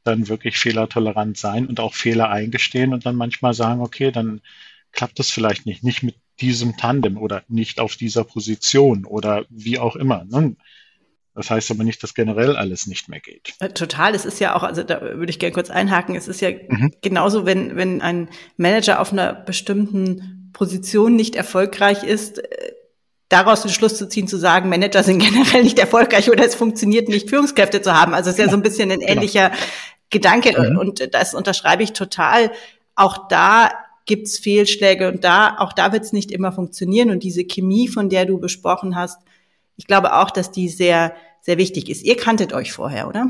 dann 0.08 0.28
wirklich 0.28 0.58
fehlertolerant 0.58 1.38
sein 1.38 1.68
und 1.68 1.80
auch 1.80 1.94
Fehler 1.94 2.30
eingestehen 2.30 2.94
und 2.94 3.06
dann 3.06 3.16
manchmal 3.16 3.54
sagen, 3.54 3.82
okay, 3.82 4.12
dann 4.12 4.42
klappt 4.92 5.20
es 5.20 5.30
vielleicht 5.30 5.66
nicht, 5.66 5.84
nicht 5.84 6.04
mit 6.04 6.16
diesem 6.40 6.78
Tandem 6.78 7.18
oder 7.18 7.44
nicht 7.48 7.80
auf 7.80 7.96
dieser 7.96 8.24
Position 8.24 9.06
oder 9.06 9.46
wie 9.50 9.80
auch 9.80 9.96
immer. 9.96 10.26
Ne? 10.26 10.56
Das 11.38 11.52
heißt 11.52 11.70
aber 11.70 11.84
nicht, 11.84 12.02
dass 12.02 12.16
generell 12.16 12.56
alles 12.56 12.88
nicht 12.88 13.10
mehr 13.10 13.20
geht. 13.20 13.54
Äh, 13.60 13.70
total. 13.70 14.16
Es 14.16 14.26
ist 14.26 14.40
ja 14.40 14.56
auch, 14.56 14.64
also 14.64 14.82
da 14.82 15.02
würde 15.02 15.30
ich 15.30 15.38
gerne 15.38 15.54
kurz 15.54 15.70
einhaken. 15.70 16.16
Es 16.16 16.28
ist 16.28 16.42
ja 16.42 16.50
mhm. 16.50 16.92
genauso, 17.02 17.46
wenn, 17.46 17.76
wenn 17.76 18.02
ein 18.02 18.30
Manager 18.58 19.00
auf 19.00 19.12
einer 19.12 19.34
bestimmten 19.34 20.50
Position 20.54 21.16
nicht 21.16 21.36
erfolgreich 21.36 22.04
ist, 22.04 22.40
äh, 22.40 22.72
daraus 23.30 23.62
den 23.62 23.72
Schluss 23.72 23.98
zu 23.98 24.10
ziehen, 24.10 24.28
zu 24.28 24.38
sagen, 24.38 24.70
Manager 24.70 25.04
sind 25.04 25.20
generell 25.24 25.64
nicht 25.64 25.78
erfolgreich 25.78 26.32
oder 26.32 26.44
es 26.44 26.56
funktioniert 26.56 27.08
nicht, 27.08 27.30
Führungskräfte 27.30 27.82
zu 27.84 27.94
haben. 27.94 28.16
Also 28.16 28.32
es 28.32 28.38
ist 28.38 28.44
ja 28.44 28.50
so 28.50 28.58
ein 28.58 28.64
bisschen 28.64 28.92
ein 28.92 29.00
genau. 29.00 29.12
ähnlicher. 29.12 29.52
Gedanke 30.10 30.72
mhm. 30.72 30.78
und 30.78 31.14
das 31.14 31.34
unterschreibe 31.34 31.84
ich 31.84 31.94
total. 31.94 32.52
Auch 32.96 33.28
da 33.28 33.72
gibt's 34.06 34.40
Fehlschläge 34.40 35.10
und 35.12 35.24
da, 35.24 35.58
auch 35.60 35.74
da 35.74 35.92
wird's 35.92 36.14
nicht 36.14 36.32
immer 36.32 36.52
funktionieren. 36.52 37.12
Und 37.12 37.24
diese 37.24 37.44
Chemie, 37.46 37.88
von 37.88 38.10
der 38.10 38.26
du 38.26 38.40
besprochen 38.40 38.96
hast, 38.96 39.20
ich 39.76 39.86
glaube 39.86 40.16
auch, 40.16 40.32
dass 40.32 40.52
die 40.52 40.70
sehr, 40.70 41.16
sehr 41.42 41.58
wichtig 41.58 41.90
ist. 41.90 42.04
Ihr 42.04 42.16
kanntet 42.16 42.54
euch 42.54 42.72
vorher, 42.72 43.08
oder? 43.08 43.28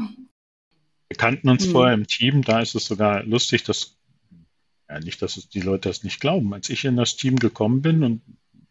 Wir 1.10 1.18
kannten 1.18 1.50
uns 1.50 1.66
hm. 1.66 1.72
vorher 1.72 1.94
im 1.94 2.08
Team. 2.08 2.44
Da 2.44 2.62
ist 2.62 2.76
es 2.76 2.86
sogar 2.86 3.24
lustig, 3.24 3.63
dass, 3.63 3.98
ja, 4.90 5.00
nicht, 5.00 5.22
dass 5.22 5.36
es 5.36 5.50
die 5.50 5.62
Leute 5.62 5.90
das 5.90 6.04
nicht 6.04 6.22
glauben. 6.22 6.54
Als 6.54 6.70
ich 6.70 6.86
in 6.86 6.96
das 6.96 7.16
Team 7.16 7.38
gekommen 7.38 7.82
bin 7.82 8.04
und 8.04 8.22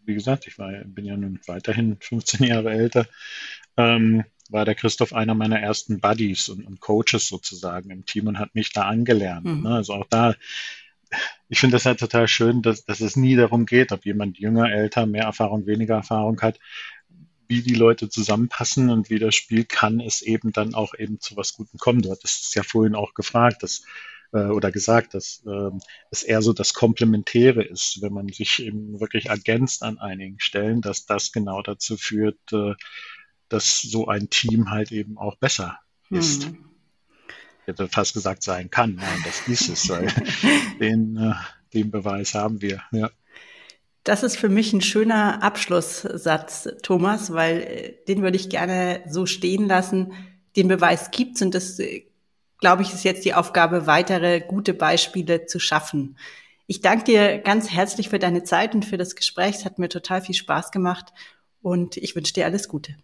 wie 0.05 0.15
gesagt, 0.15 0.47
ich 0.47 0.59
war, 0.59 0.71
bin 0.85 1.05
ja 1.05 1.17
nun 1.17 1.41
weiterhin 1.47 1.97
15 1.99 2.47
Jahre 2.47 2.71
älter, 2.71 3.07
ähm, 3.77 4.25
war 4.53 4.65
der 4.65 4.75
Christoph 4.75 5.13
einer 5.13 5.35
meiner 5.35 5.61
ersten 5.61 6.01
Buddies 6.01 6.49
und, 6.49 6.67
und, 6.67 6.81
Coaches 6.81 7.29
sozusagen 7.29 7.91
im 7.91 8.05
Team 8.07 8.27
und 8.27 8.39
hat 8.39 8.55
mich 8.55 8.73
da 8.73 8.83
angelernt. 8.83 9.47
Mhm. 9.47 9.63
Ne? 9.63 9.75
Also 9.77 9.95
auch 9.95 10.07
da 10.09 10.35
ich 11.49 11.61
finde 11.61 11.77
das 11.77 11.87
halt 11.87 12.01
total 12.01 12.29
schön, 12.29 12.63
dass, 12.63 12.85
dass 12.85 13.01
es 13.01 13.17
nie 13.17 13.37
darum 13.37 13.67
geht, 13.67 13.93
ob 13.93 14.05
jemand 14.05 14.39
jünger, 14.39 14.71
älter, 14.71 15.07
mehr 15.07 15.25
Erfahrung, 15.25 15.67
weniger 15.67 15.95
Erfahrung 15.95 16.41
hat, 16.41 16.59
wie 17.49 17.63
die 17.63 17.75
Leute 17.75 18.09
zusammenpassen 18.09 18.91
und 18.91 19.09
wie 19.09 19.21
das 19.21 19.35
Spiel 19.35 19.65
kann 19.65 20.01
es 20.01 20.23
eben 20.23 20.53
dann 20.53 20.75
auch 20.75 20.95
eben 20.99 21.21
zu 21.21 21.37
was 21.37 21.55
Gutem 21.55 21.79
kommen. 21.79 22.03
Du 22.03 22.11
hattest 22.11 22.49
es 22.49 22.55
ja 22.55 22.65
vorhin 22.65 22.97
auch 22.97 23.15
gefragt, 23.15 23.63
dass 23.63 23.85
äh, 24.33 24.47
oder 24.47 24.73
gesagt, 24.73 25.15
dass 25.15 25.45
äh, 25.47 25.71
es 26.11 26.25
eher 26.25 26.43
so 26.43 26.53
das 26.53 26.75
Komplementäre 26.75 27.63
ist, 27.63 28.03
wenn 28.03 28.13
man 28.13 28.29
sich 28.29 28.61
eben 28.61 28.99
wirklich 28.99 29.27
ergänzt 29.27 29.85
an 29.85 29.99
einigen 29.99 30.41
Stellen, 30.41 30.81
dass 30.81 31.07
das 31.07 31.31
genau 31.31 31.63
dazu 31.63 31.97
führt, 31.97 32.39
äh, 32.53 32.75
dass 33.49 33.83
so 33.83 34.09
ein 34.09 34.31
Team 34.31 34.71
halt 34.71 34.93
eben 34.93 35.19
auch 35.19 35.37
besser 35.37 35.79
ist. 36.11 36.45
Hm 36.45 36.67
hätte 37.67 37.89
fast 37.89 38.15
gesagt 38.15 38.43
sein 38.43 38.71
kann. 38.71 38.97
Nein, 38.97 39.25
das 39.25 39.47
ist 39.49 39.69
es, 39.69 39.83
den, 40.81 41.17
äh, 41.17 41.35
den 41.75 41.91
Beweis 41.91 42.35
haben 42.35 42.63
wir. 42.63 42.83
Ja. 42.93 43.11
Das 44.05 44.23
ist 44.23 44.37
für 44.37 44.49
mich 44.49 44.73
ein 44.73 44.83
schöner 44.83 45.43
Abschlusssatz, 45.43 46.69
Thomas, 46.83 47.33
weil 47.33 47.61
äh, 47.61 47.95
den 48.07 48.23
würde 48.23 48.37
ich 48.37 48.49
gerne 48.49 49.03
so 49.09 49.27
stehen 49.27 49.67
lassen. 49.67 50.13
Den 50.55 50.69
Beweis 50.69 51.11
gibt's 51.11 51.43
und 51.43 51.55
das, 51.55 51.79
äh, 51.81 52.07
glaube 52.61 52.83
ich, 52.83 52.95
ist 52.95 53.05
jetzt 53.05 53.25
die 53.25 53.35
Aufgabe, 53.35 53.87
weitere 53.87 54.41
gute 54.41 54.75
Beispiele 54.75 55.47
zu 55.47 55.59
schaffen. 55.59 56.17
Ich 56.69 56.81
danke 56.81 57.05
dir 57.05 57.39
ganz 57.39 57.71
herzlich 57.71 58.09
für 58.09 58.19
deine 58.19 58.45
Zeit 58.45 58.75
und 58.75 58.85
für 58.85 58.97
das 58.97 59.15
Gespräch. 59.15 59.57
Es 59.57 59.65
hat 59.65 59.79
mir 59.79 59.89
total 59.89 60.23
viel 60.23 60.35
Spaß 60.35 60.71
gemacht 60.71 61.13
und 61.63 61.97
ich 61.97 62.17
wünsche 62.17 62.33
dir 62.33 62.45
alles 62.45 62.69
Gute. 62.69 62.97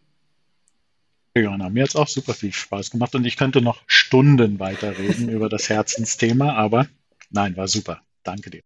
Johanna, 1.35 1.71
mir 1.71 1.85
hat 1.85 1.90
es 1.90 1.97
auch 1.97 2.09
super 2.09 2.35
viel 2.35 2.53
Spaß 2.53 2.90
gemacht 2.90 3.14
und 3.14 3.25
ich 3.25 3.37
könnte 3.37 3.62
noch 3.62 3.81
Stunden 3.87 4.59
weiterreden 4.61 5.31
über 5.31 5.49
das 5.49 5.68
Herzensthema, 5.71 6.53
aber 6.53 6.87
nein, 7.31 7.57
war 7.57 7.68
super. 7.68 8.03
Danke 8.23 8.51
dir. 8.51 8.62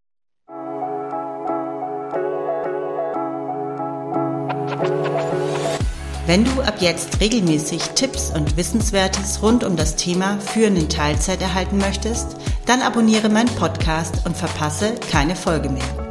Wenn 6.27 6.45
du 6.45 6.61
ab 6.61 6.79
jetzt 6.81 7.21
regelmäßig 7.21 7.81
Tipps 7.95 8.33
und 8.33 8.57
Wissenswertes 8.57 9.43
rund 9.43 9.63
um 9.63 9.77
das 9.77 9.95
Thema 9.95 10.41
Führen 10.41 10.77
in 10.77 10.89
Teilzeit 10.89 11.41
erhalten 11.41 11.79
möchtest, 11.79 12.37
dann 12.67 12.83
abonniere 12.83 13.29
meinen 13.29 13.55
Podcast 13.55 14.27
und 14.27 14.37
verpasse 14.37 14.97
keine 15.13 15.37
Folge 15.37 15.69
mehr. 15.69 16.11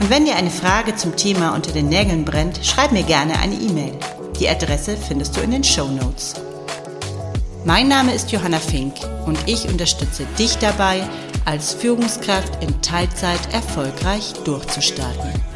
Und 0.00 0.10
wenn 0.10 0.24
dir 0.24 0.34
eine 0.34 0.50
Frage 0.50 0.96
zum 0.96 1.14
Thema 1.14 1.54
unter 1.54 1.70
den 1.70 1.88
Nägeln 1.88 2.24
brennt, 2.24 2.58
schreib 2.66 2.90
mir 2.90 3.04
gerne 3.04 3.38
eine 3.38 3.54
E-Mail. 3.54 3.92
Die 4.40 4.48
Adresse 4.48 4.96
findest 4.96 5.36
du 5.36 5.40
in 5.40 5.52
den 5.52 5.64
Show 5.64 5.86
Notes. 5.86 6.34
Mein 7.64 7.88
Name 7.88 8.12
ist 8.12 8.32
Johanna 8.32 8.58
Fink 8.58 8.94
und 9.26 9.38
ich 9.46 9.68
unterstütze 9.68 10.26
dich 10.38 10.56
dabei, 10.58 11.02
als 11.44 11.72
Führungskraft 11.72 12.62
in 12.62 12.82
Teilzeit 12.82 13.40
erfolgreich 13.52 14.32
durchzustarten. 14.44 15.53